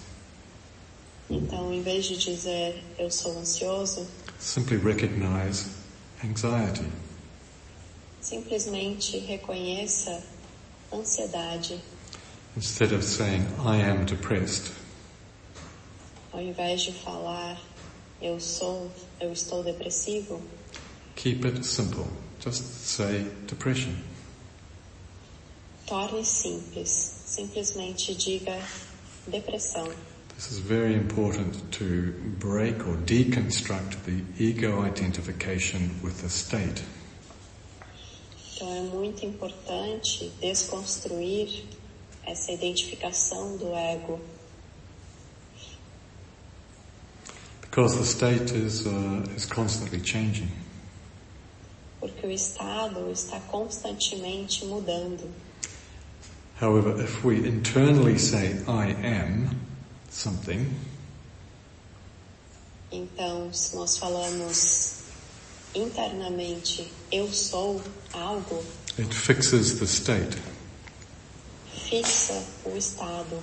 Então, 1.28 1.72
em 1.72 1.82
vez 1.82 2.04
de 2.06 2.16
dizer 2.18 2.82
eu 2.98 3.10
sou 3.10 3.36
ansioso, 3.38 4.06
simply 4.38 4.76
recognize 4.76 5.66
anxiety. 6.22 6.84
simplesmente 8.20 9.18
reconheça 9.18 10.22
ansiedade. 10.92 11.80
Instead 12.56 12.92
of 12.92 13.02
saying 13.04 13.42
I 13.58 13.76
am 13.82 14.04
depressed, 14.04 14.70
Ao 16.32 16.40
invés 16.40 16.82
de 16.82 16.92
falar 16.92 17.58
eu 18.20 18.38
sou, 18.38 18.90
eu 19.20 19.32
estou 19.32 19.62
depressivo, 19.64 20.40
keep 21.16 21.44
it 21.46 21.64
simple. 21.64 22.06
Just 22.40 22.62
say 22.84 23.24
depression. 23.48 23.94
torne 25.86 26.24
simples. 26.24 27.15
Simplesmente 27.26 28.14
diga 28.14 28.56
depressão. 29.26 29.84
This 30.36 30.50
is 30.52 30.58
very 30.58 30.94
important 30.94 31.56
to 31.78 32.12
break 32.38 32.86
or 32.86 32.96
deconstruct 32.98 33.96
the 34.04 34.22
ego 34.38 34.86
identification 34.86 35.90
with 36.04 36.20
the 36.22 36.28
state. 36.28 36.82
Então 38.54 38.68
é 38.74 38.80
muito 38.82 39.24
importante 39.26 40.30
desconstruir 40.40 41.64
essa 42.24 42.52
identificação 42.52 43.56
do 43.56 43.74
ego, 43.74 44.20
Because 47.62 47.96
the 47.98 48.04
state 48.04 48.54
is, 48.54 48.86
uh, 48.86 49.22
is 49.36 49.44
constantly 49.44 50.00
changing. 50.02 50.48
porque 52.00 52.26
o 52.26 52.30
estado 52.30 53.10
está 53.10 53.40
constantemente 53.40 54.64
mudando. 54.64 55.28
However, 56.56 56.98
if 57.00 57.22
we 57.24 57.46
internally 57.46 58.16
say 58.18 58.58
I 58.66 58.88
am 59.04 59.50
something, 60.10 60.74
Então, 62.90 63.52
se 63.52 63.74
nós 63.76 63.98
falamos 63.98 65.00
internamente 65.74 66.90
eu 67.12 67.30
sou 67.32 67.82
algo, 68.12 68.64
it 68.98 69.12
fixes 69.12 69.78
the 69.78 69.84
state. 69.86 70.38
fixa 71.90 72.42
o 72.64 72.76
estado. 72.76 73.42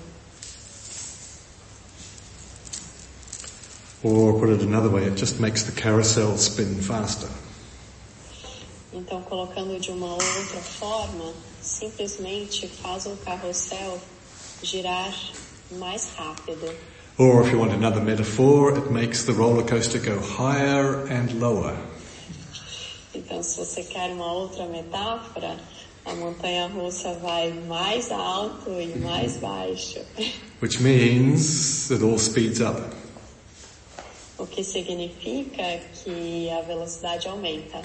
Or 4.04 4.38
put 4.40 4.50
it 4.50 4.62
another 4.62 4.90
way, 4.90 5.06
it 5.06 5.16
just 5.16 5.40
makes 5.40 5.64
the 5.64 5.72
carousel 5.72 6.38
spin 6.38 6.76
faster. 6.82 7.30
Então, 8.94 9.24
colocando 9.24 9.80
de 9.80 9.90
uma 9.90 10.14
outra 10.14 10.62
forma, 10.62 11.34
simplesmente 11.60 12.68
faz 12.68 13.08
o 13.08 13.18
carrossel 13.18 14.00
girar 14.62 15.14
mais 15.72 16.10
rápido. 16.16 16.70
Or 17.18 17.46
if 17.46 17.52
you 17.52 17.60
want 17.60 17.74
another 17.74 18.02
metaphor, 18.02 18.78
it 18.78 18.92
makes 18.92 19.24
the 19.24 19.32
roller 19.32 19.64
coaster 19.64 20.00
go 20.00 20.20
higher 20.20 21.08
and 21.12 21.40
lower. 21.40 21.76
Então, 23.16 23.42
se 23.42 23.60
você 23.60 23.84
quer 23.84 24.12
uma 24.12 24.32
outra 24.32 24.68
metáfora, 24.68 25.58
a 26.06 26.14
montanha 26.16 26.68
russa 26.68 27.14
vai 27.14 27.52
mais 27.68 28.12
alto 28.12 28.70
e 28.80 28.96
mais 29.00 29.38
baixo. 29.38 30.00
Which 30.62 30.82
means 30.82 31.92
it 31.92 32.04
all 32.04 32.20
speeds 32.20 32.62
up. 32.62 32.80
O 34.38 34.46
que 34.46 34.64
significa 34.64 35.80
que 36.04 36.50
a 36.50 36.62
velocidade 36.62 37.28
aumenta. 37.28 37.82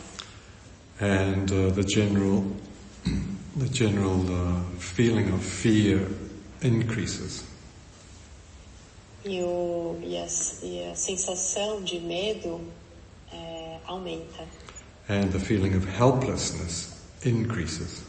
And 1.01 1.51
uh, 1.53 1.71
the 1.71 1.85
general, 1.85 2.45
the 3.57 3.69
general 3.69 4.23
uh, 4.31 4.61
feeling 4.79 5.33
of 5.33 5.45
fear 5.45 6.07
increases. 6.61 7.45
E, 9.25 9.43
o, 9.43 9.99
e, 10.03 10.17
a, 10.17 10.27
e 10.63 10.91
a 10.91 10.95
sensação 10.95 11.83
de 11.83 12.01
medo 12.01 12.61
é, 13.33 13.79
aumenta. 13.87 14.45
And 15.09 15.31
the 15.31 15.39
feeling 15.39 15.75
of 15.75 15.87
helplessness 15.87 16.95
increases. 17.25 18.03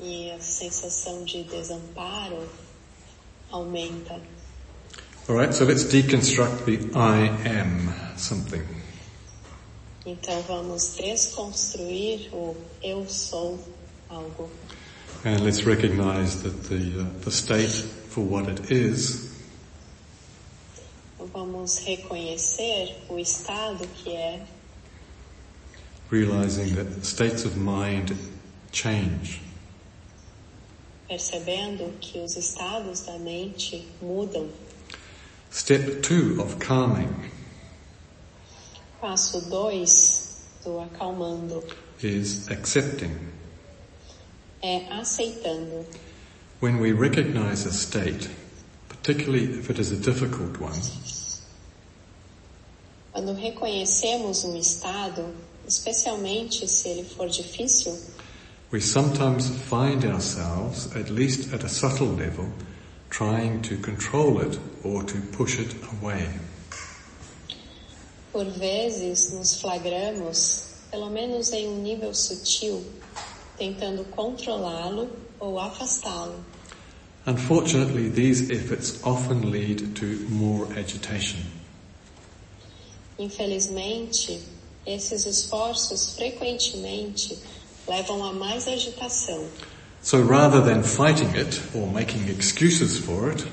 E 0.00 0.30
a 0.30 0.40
sensação 0.40 1.24
de 1.24 1.42
desamparo 1.44 2.48
aumenta. 3.50 4.20
Alright, 5.28 5.54
so 5.54 5.64
let's 5.64 5.84
deconstruct 5.84 6.64
the 6.64 6.78
I 6.94 7.28
am 7.46 7.92
something. 8.16 8.77
Então 10.06 10.40
vamos 10.42 10.94
desconstruir 10.96 12.28
o 12.32 12.56
eu 12.82 13.08
sou 13.08 13.58
algo. 14.08 14.50
And 15.24 15.40
let's 15.42 15.64
recognize 15.64 16.42
that 16.42 16.68
the, 16.68 17.00
uh, 17.00 17.04
the 17.24 17.30
state 17.30 17.84
for 18.08 18.22
what 18.22 18.48
it 18.48 18.72
is 18.72 19.28
Vamos 21.32 21.78
reconhecer 21.78 22.96
o 23.08 23.18
estado 23.18 23.86
que 23.88 24.10
é, 24.10 24.46
realizing 26.10 26.74
that 26.76 27.04
states 27.04 27.44
of 27.44 27.58
mind 27.58 28.16
change. 28.72 29.42
percebendo 31.08 31.92
que 32.00 32.18
os 32.18 32.36
estados 32.36 33.00
da 33.00 33.18
mente 33.18 33.86
mudam. 34.00 34.48
Step 35.50 36.02
two 36.02 36.40
of 36.40 36.56
calming 36.58 37.08
Passo 39.00 39.40
2 39.42 39.84
do 40.64 40.80
acalmando 40.80 41.62
is 42.02 42.48
accepting. 42.50 43.16
é 44.60 44.92
aceitando. 44.92 45.86
When 46.60 46.80
we 46.80 46.92
recognize 46.92 47.64
a 47.64 47.72
state, 47.72 48.28
particularly 48.88 49.56
if 49.56 49.70
it 49.70 49.78
is 49.78 49.92
a 49.92 49.96
difficult 49.96 50.60
one, 50.60 50.80
Quando 53.12 53.34
reconhecemos 53.34 54.44
um 54.44 54.56
estado, 54.56 55.32
especialmente 55.66 56.68
se 56.68 56.88
ele 56.88 57.04
for 57.04 57.28
difícil, 57.28 57.96
we 58.72 58.80
sometimes 58.80 59.48
find 59.68 60.04
ourselves, 60.04 60.88
at 60.96 61.08
least 61.10 61.52
at 61.54 61.64
a 61.64 61.68
subtle 61.68 62.14
level, 62.16 62.52
trying 63.10 63.60
to 63.62 63.76
control 63.78 64.40
it 64.40 64.58
or 64.84 65.04
to 65.04 65.20
push 65.32 65.58
it 65.58 65.74
away. 66.00 66.28
Por 68.38 68.46
vezes 68.50 69.32
nos 69.32 69.60
flagramos, 69.60 70.66
pelo 70.92 71.10
menos 71.10 71.50
em 71.50 71.66
um 71.66 71.82
nível 71.82 72.14
sutil, 72.14 72.84
tentando 73.56 74.04
controlá-lo 74.04 75.10
ou 75.40 75.58
afastá-lo. 75.58 76.36
Unfortunately, 77.26 78.08
these 78.08 78.52
efforts 78.52 79.00
often 79.02 79.50
lead 79.50 79.92
to 79.96 80.06
more 80.28 80.72
agitation. 80.78 81.40
Infelizmente, 83.18 84.40
esses 84.86 85.26
esforços 85.26 86.14
frequentemente 86.14 87.36
levam 87.88 88.24
a 88.24 88.32
mais 88.32 88.68
agitação. 88.68 89.48
So 90.00 90.22
rather 90.22 90.62
than 90.62 90.84
fighting 90.84 91.36
it 91.36 91.60
or 91.74 91.88
making 91.88 92.28
excuses 92.28 92.98
for 92.98 93.30
it, 93.30 93.44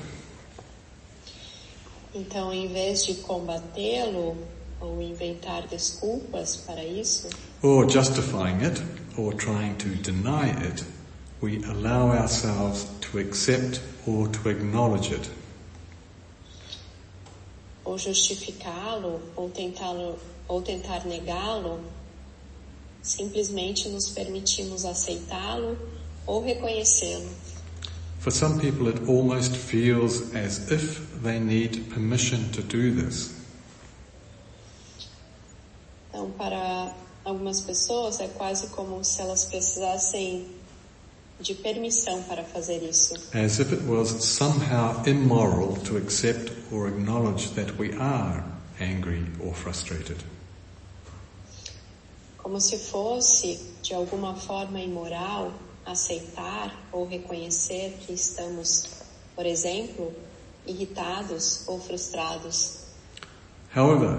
Então, 2.14 2.50
em 2.50 2.68
vez 2.68 3.04
de 3.04 3.16
combatê-lo 3.16 4.38
ou 4.80 5.00
inventar 5.02 5.66
desculpas 5.66 6.56
para 6.56 6.84
isso, 6.84 7.28
or 7.62 7.88
justifying 7.88 8.62
it, 8.62 8.82
or 9.16 9.34
trying 9.34 9.74
to 9.76 9.88
deny 10.02 10.50
it, 10.66 10.84
we 11.42 11.62
allow 11.64 12.10
ourselves 12.10 12.86
to 13.00 13.18
accept 13.18 13.80
or 14.06 14.28
to 14.28 14.48
acknowledge 14.48 15.12
it. 15.12 15.30
ou 17.86 17.96
justificá-lo, 17.96 19.22
ou 19.36 19.48
tentá-lo, 19.48 20.18
ou 20.48 20.60
tentar 20.60 21.06
negá-lo, 21.06 21.80
simplesmente 23.00 23.88
nos 23.88 24.10
permitimos 24.10 24.84
aceitá-lo 24.84 25.78
ou 26.26 26.42
reconhecê-lo. 26.42 27.30
For 28.18 28.32
some 28.32 28.58
people, 28.58 28.88
it 28.88 29.08
almost 29.08 29.54
feels 29.54 30.34
as 30.34 30.72
if 30.72 31.00
they 31.22 31.38
need 31.38 31.88
permission 31.94 32.50
to 32.50 32.62
do 32.62 32.90
this. 32.90 33.35
Então, 36.16 36.30
para 36.30 36.94
algumas 37.26 37.60
pessoas 37.60 38.20
é 38.20 38.28
quase 38.28 38.68
como 38.68 39.04
se 39.04 39.20
elas 39.20 39.44
precisassem 39.44 40.46
de 41.38 41.54
permissão 41.56 42.22
para 42.22 42.42
fazer 42.42 42.82
isso, 42.82 43.12
As 43.34 43.58
if 43.58 43.70
it 43.70 43.82
was 43.86 44.08
somehow 44.24 45.02
immoral 45.06 45.74
to 45.84 45.98
accept 45.98 46.50
or 46.72 46.88
acknowledge 46.88 47.50
that 47.50 47.70
we 47.78 47.92
are 48.00 48.42
angry 48.80 49.26
or 49.44 49.52
frustrated. 49.54 50.16
como 52.38 52.58
se 52.62 52.78
fosse 52.78 53.60
de 53.82 53.92
alguma 53.92 54.34
forma 54.36 54.80
imoral 54.80 55.52
aceitar 55.84 56.88
ou 56.92 57.04
reconhecer 57.06 57.98
que 58.06 58.14
estamos, 58.14 58.84
por 59.34 59.44
exemplo, 59.44 60.14
irritados 60.66 61.68
ou 61.68 61.78
frustrados. 61.78 62.86
However, 63.74 64.18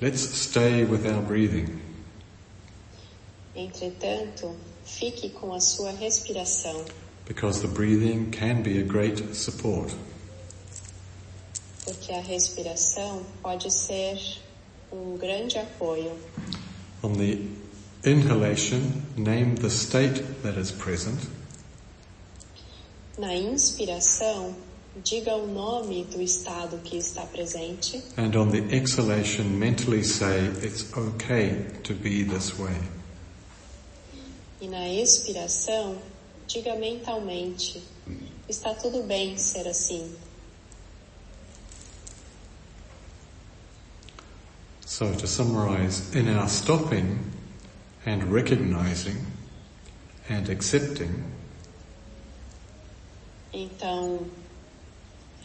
let's 0.00 0.20
stay 0.20 0.84
with 0.84 1.06
our 1.06 1.20
breathing. 1.22 1.80
Entretanto, 3.54 4.54
fique 4.84 5.30
com 5.30 5.52
a 5.52 5.60
sua 5.60 5.90
respiração, 5.92 6.84
Because 7.26 7.60
the 7.60 7.68
breathing 7.68 8.30
can 8.30 8.62
be 8.62 8.78
a 8.80 8.82
great 8.82 9.34
support. 9.34 9.92
porque 11.84 12.12
a 12.12 12.20
respiração 12.20 13.24
pode 13.42 13.70
ser 13.72 14.18
um 14.92 15.16
grande 15.16 15.58
apoio. 15.58 16.16
On 17.02 17.12
the 17.14 17.38
inhalation, 18.04 19.02
name 19.16 19.56
the 19.56 19.70
state 19.70 20.22
that 20.42 20.58
is 20.58 20.70
present. 20.70 21.18
Na 23.18 23.34
inspiração, 23.34 24.54
diga 24.96 25.34
o 25.36 25.46
nome 25.46 26.04
do 26.04 26.20
estado 26.20 26.78
que 26.78 26.96
está 26.96 27.22
presente 27.26 28.02
And 28.16 28.34
on 28.36 28.50
the 28.50 28.74
exhalation, 28.74 29.44
mentally 29.58 30.02
say, 30.02 30.46
it's 30.62 30.84
okay 30.96 31.64
to 31.84 31.94
be 31.94 32.24
this 32.24 32.58
way. 32.58 32.76
e 34.60 34.68
na 34.68 34.88
expiração, 34.88 35.96
diga 36.46 36.74
mentalmente: 36.76 37.82
está 38.48 38.74
tudo 38.74 39.02
bem 39.04 39.38
ser 39.38 39.66
assim. 39.68 40.14
So 44.84 45.14
to 45.14 45.26
summarize, 45.26 46.14
in 46.14 46.28
our 46.28 46.48
stopping 46.48 47.18
and 48.04 48.24
recognizing 48.24 49.24
and 50.28 50.48
accepting, 50.50 51.24
Então, 53.52 54.26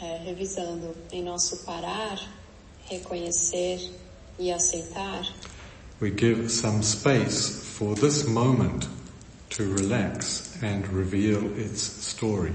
é, 0.02 0.18
revisando, 0.18 0.96
em 1.12 1.24
nosso 1.24 1.58
parar, 1.66 2.20
reconhecer 2.86 3.92
e 4.38 4.52
aceitar, 4.52 5.26
we 6.02 6.12
give 6.12 6.50
some 6.50 6.84
space 6.84 7.50
for 7.78 7.96
this 7.96 8.24
moment 8.26 8.88
to 9.50 9.64
relax 9.76 10.62
and 10.62 10.86
reveal 10.94 11.46
its 11.58 11.82
story. 12.06 12.54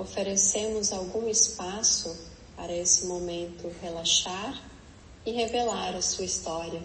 oferecemos 0.00 0.92
algum 0.92 1.28
espaço 1.28 2.16
para 2.56 2.74
esse 2.74 3.06
momento 3.06 3.70
relaxar 3.82 4.62
e 5.26 5.32
revelar 5.32 5.94
a 5.94 6.02
sua 6.02 6.24
história. 6.24 6.80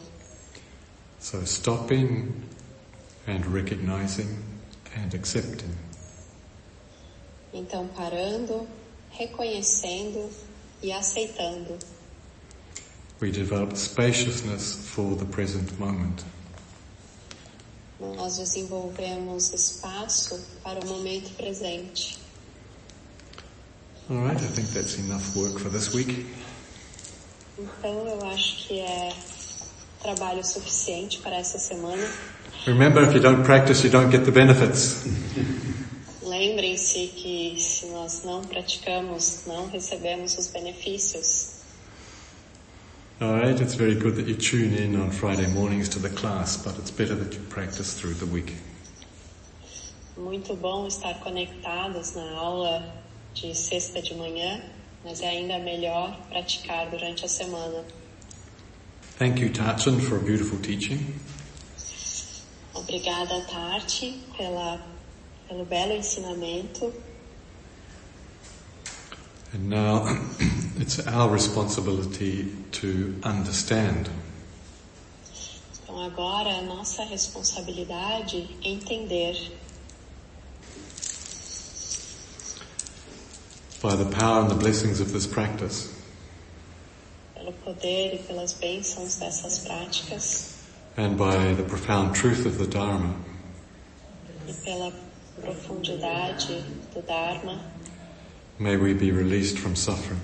So 1.19 1.41
stopping 1.43 2.33
and 3.27 3.45
recognizing 3.51 4.37
and 4.95 5.15
accepting. 5.15 5.84
Então, 7.55 7.87
parando, 7.95 8.67
reconhecendo 9.11 10.29
e 10.83 10.91
aceitando, 10.91 11.77
We 13.21 13.31
develop 13.31 13.77
spaciousness 13.77 14.75
for 14.93 15.15
the 15.15 15.23
present 15.23 15.71
moment. 15.79 16.21
nós 17.97 18.35
desenvolvemos 18.35 19.53
espaço 19.53 20.37
para 20.61 20.83
o 20.83 20.87
momento 20.87 21.33
presente. 21.37 22.19
Alright, 24.09 24.43
I 24.43 24.47
think 24.49 24.73
that's 24.73 24.99
enough 24.99 25.33
work 25.33 25.57
for 25.57 25.71
this 25.71 25.93
week. 25.93 26.25
Então, 27.57 28.05
eu 28.05 28.27
acho 28.27 28.67
que 28.67 28.81
é 28.81 29.15
trabalho 30.01 30.45
suficiente 30.45 31.19
para 31.19 31.37
essa 31.37 31.57
semana. 31.57 32.05
Remember, 32.65 33.01
if 33.01 33.13
you 33.13 33.21
don't 33.21 33.45
practice, 33.45 33.81
you 33.85 33.89
don't 33.89 34.11
get 34.11 34.25
the 34.25 34.31
benefits. 34.31 35.05
Lembrem-se 36.37 37.07
que 37.15 37.55
se 37.57 37.85
nós 37.87 38.23
não 38.25 38.41
praticamos, 38.41 39.43
não 39.47 39.69
recebemos 39.69 40.37
os 40.37 40.47
benefícios. 40.47 41.55
Alright, 43.21 43.61
it's 43.61 43.75
very 43.75 43.95
good 43.95 44.17
that 44.17 44.27
you 44.27 44.35
tune 44.35 44.75
in 44.75 44.97
on 44.97 45.11
Friday 45.11 45.47
mornings 45.47 45.87
to 45.89 45.99
the 45.99 46.09
class, 46.09 46.57
but 46.57 46.77
it's 46.77 46.91
better 46.91 47.15
that 47.15 47.33
you 47.33 47.41
practice 47.49 47.93
through 47.93 48.15
the 48.15 48.25
week. 48.25 48.53
Muito 50.17 50.53
bom 50.55 50.85
estar 50.87 51.21
conectados 51.21 52.13
na 52.13 52.37
aula 52.37 52.93
de 53.33 53.55
sexta 53.55 54.01
de 54.01 54.13
manhã, 54.15 54.61
mas 55.05 55.21
é 55.21 55.29
ainda 55.29 55.57
melhor 55.59 56.19
praticar 56.27 56.89
durante 56.89 57.23
a 57.23 57.29
semana. 57.29 57.85
Thank 59.17 59.41
you, 59.41 59.49
Tachin, 59.49 60.01
for 60.01 60.17
a 60.17 60.21
beautiful 60.21 60.59
teaching. 60.59 61.15
Obrigada, 62.73 63.39
Tati, 63.49 64.19
pela, 64.37 64.94
pelo 65.47 65.65
belo 65.65 65.93
ensinamento. 65.93 66.93
And 69.53 69.69
now 69.69 70.05
it's 70.77 70.99
our 71.07 71.29
responsibility 71.29 72.51
to 72.73 73.15
understand. 73.23 74.09
Então 75.83 76.01
agora 76.03 76.49
a 76.49 76.61
nossa 76.61 77.03
responsabilidade 77.05 78.49
é 78.63 78.69
entender 78.69 79.51
By 83.81 83.95
the 83.95 84.05
power 84.05 84.41
and 84.41 84.49
the 84.49 84.55
blessings 84.55 84.99
of 84.99 85.13
this 85.13 85.27
practice, 85.27 85.93
pelo 87.35 87.53
poder 87.53 88.15
e 88.15 88.23
pelas 88.23 88.53
bênçãos 88.53 89.17
dessas 89.19 89.59
práticas 89.59 90.55
and 90.97 91.17
by 91.17 91.53
the 91.53 91.61
profound 91.63 92.15
truth 92.15 92.47
of 92.47 92.57
the 92.57 92.65
Dharma, 92.65 93.13
e 94.47 94.53
pela 94.53 94.91
profundidade 95.41 96.63
do 96.93 97.01
Dharma, 97.01 97.59
may 98.59 98.77
we 98.77 98.93
be 98.93 99.11
released 99.11 99.57
from 99.59 99.75
suffering. 99.75 100.19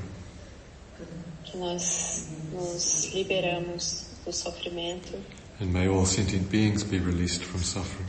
que 1.43 1.57
nós 1.57 2.27
nos 2.53 3.11
liberamos 3.13 4.05
do 4.25 4.31
sofrimento 4.31 5.17
And 5.59 5.71
may 5.71 5.87
all 5.87 6.05
sentient 6.05 6.49
beings 6.49 6.83
be 6.83 6.97
released 6.99 7.43
from 7.43 7.61
suffering. 7.61 8.07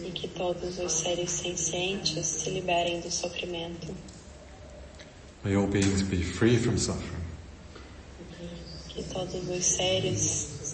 e 0.00 0.10
que 0.10 0.26
todos 0.28 0.78
os 0.78 0.92
seres 0.92 1.30
sencientes 1.30 2.26
se 2.26 2.50
liberem 2.50 3.00
do 3.00 3.10
sofrimento, 3.10 3.94
May 5.44 5.54
all 5.56 5.66
beings 5.66 6.02
be 6.02 6.22
free 6.22 6.56
from 6.56 6.78
suffering. 6.78 7.22
que 8.88 9.02
todos 9.02 9.48
os 9.48 9.64
seres 9.64 10.18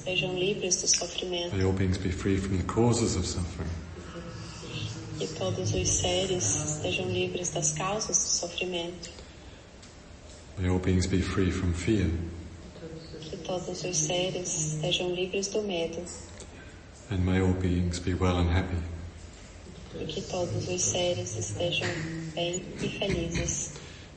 sejam 0.05 0.39
livres 0.39 0.77
do 0.81 0.87
sofrimento, 0.87 1.57
May 1.57 1.65
all 1.65 1.73
beings 1.73 1.99
be 1.99 2.11
free 2.13 2.37
from 2.39 2.57
the 2.59 2.65
causes 2.65 3.17
of 3.17 3.27
suffering. 3.27 3.69
Que 5.21 5.27
todos 5.39 5.75
os 5.75 5.89
seres 5.89 6.57
estejam 6.65 7.07
livres 7.11 7.51
das 7.51 7.73
causas 7.73 8.17
do 8.17 8.25
sofrimento, 8.25 9.11
May 10.59 10.69
all 10.71 10.79
beings 10.79 11.07
be 11.07 11.21
free 11.23 11.51
from 11.51 11.73
fear. 11.73 12.09
que 13.21 13.37
todos 13.39 13.85
os 13.85 13.97
seres 13.97 14.75
estejam 14.75 15.15
livres 15.15 15.49
do 15.49 15.63
medo 15.63 16.01
And 17.11 17.19
may 17.25 17.41
all 17.41 17.53
beings 17.55 17.99
be 17.99 18.15
well 18.15 18.39
and 18.39 18.49
happy. 18.51 18.77
e 20.01 20.05
que 20.07 20.21
todos 20.23 20.69
os 20.69 20.81
seres 20.83 21.37
estejam 21.37 21.89
bem 22.35 22.63
e 22.81 22.89
felizes. 22.89 23.73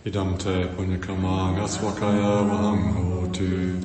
Idam 0.06 0.38
te 0.38 0.68
punyakamang 0.76 1.60
aswakaya 1.64 2.44
vahang 2.44 2.94
hotu. 2.94 3.80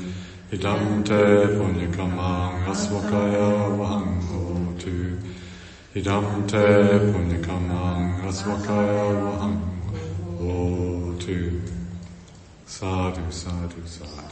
Idam 0.52 1.02
te 1.04 1.48
punyakamang 1.56 2.68
aswakaya 2.68 3.48
vahang 3.78 4.20
hotu. 4.28 4.47
Idam 5.99 6.46
te 6.46 6.62
punyakamang 7.11 8.22
aswakaya 8.28 9.18
vahang 9.18 9.59
hotu. 10.38 11.38
Sadhu, 12.64 13.26
sadhu, 13.32 13.82
sadhu. 13.84 14.28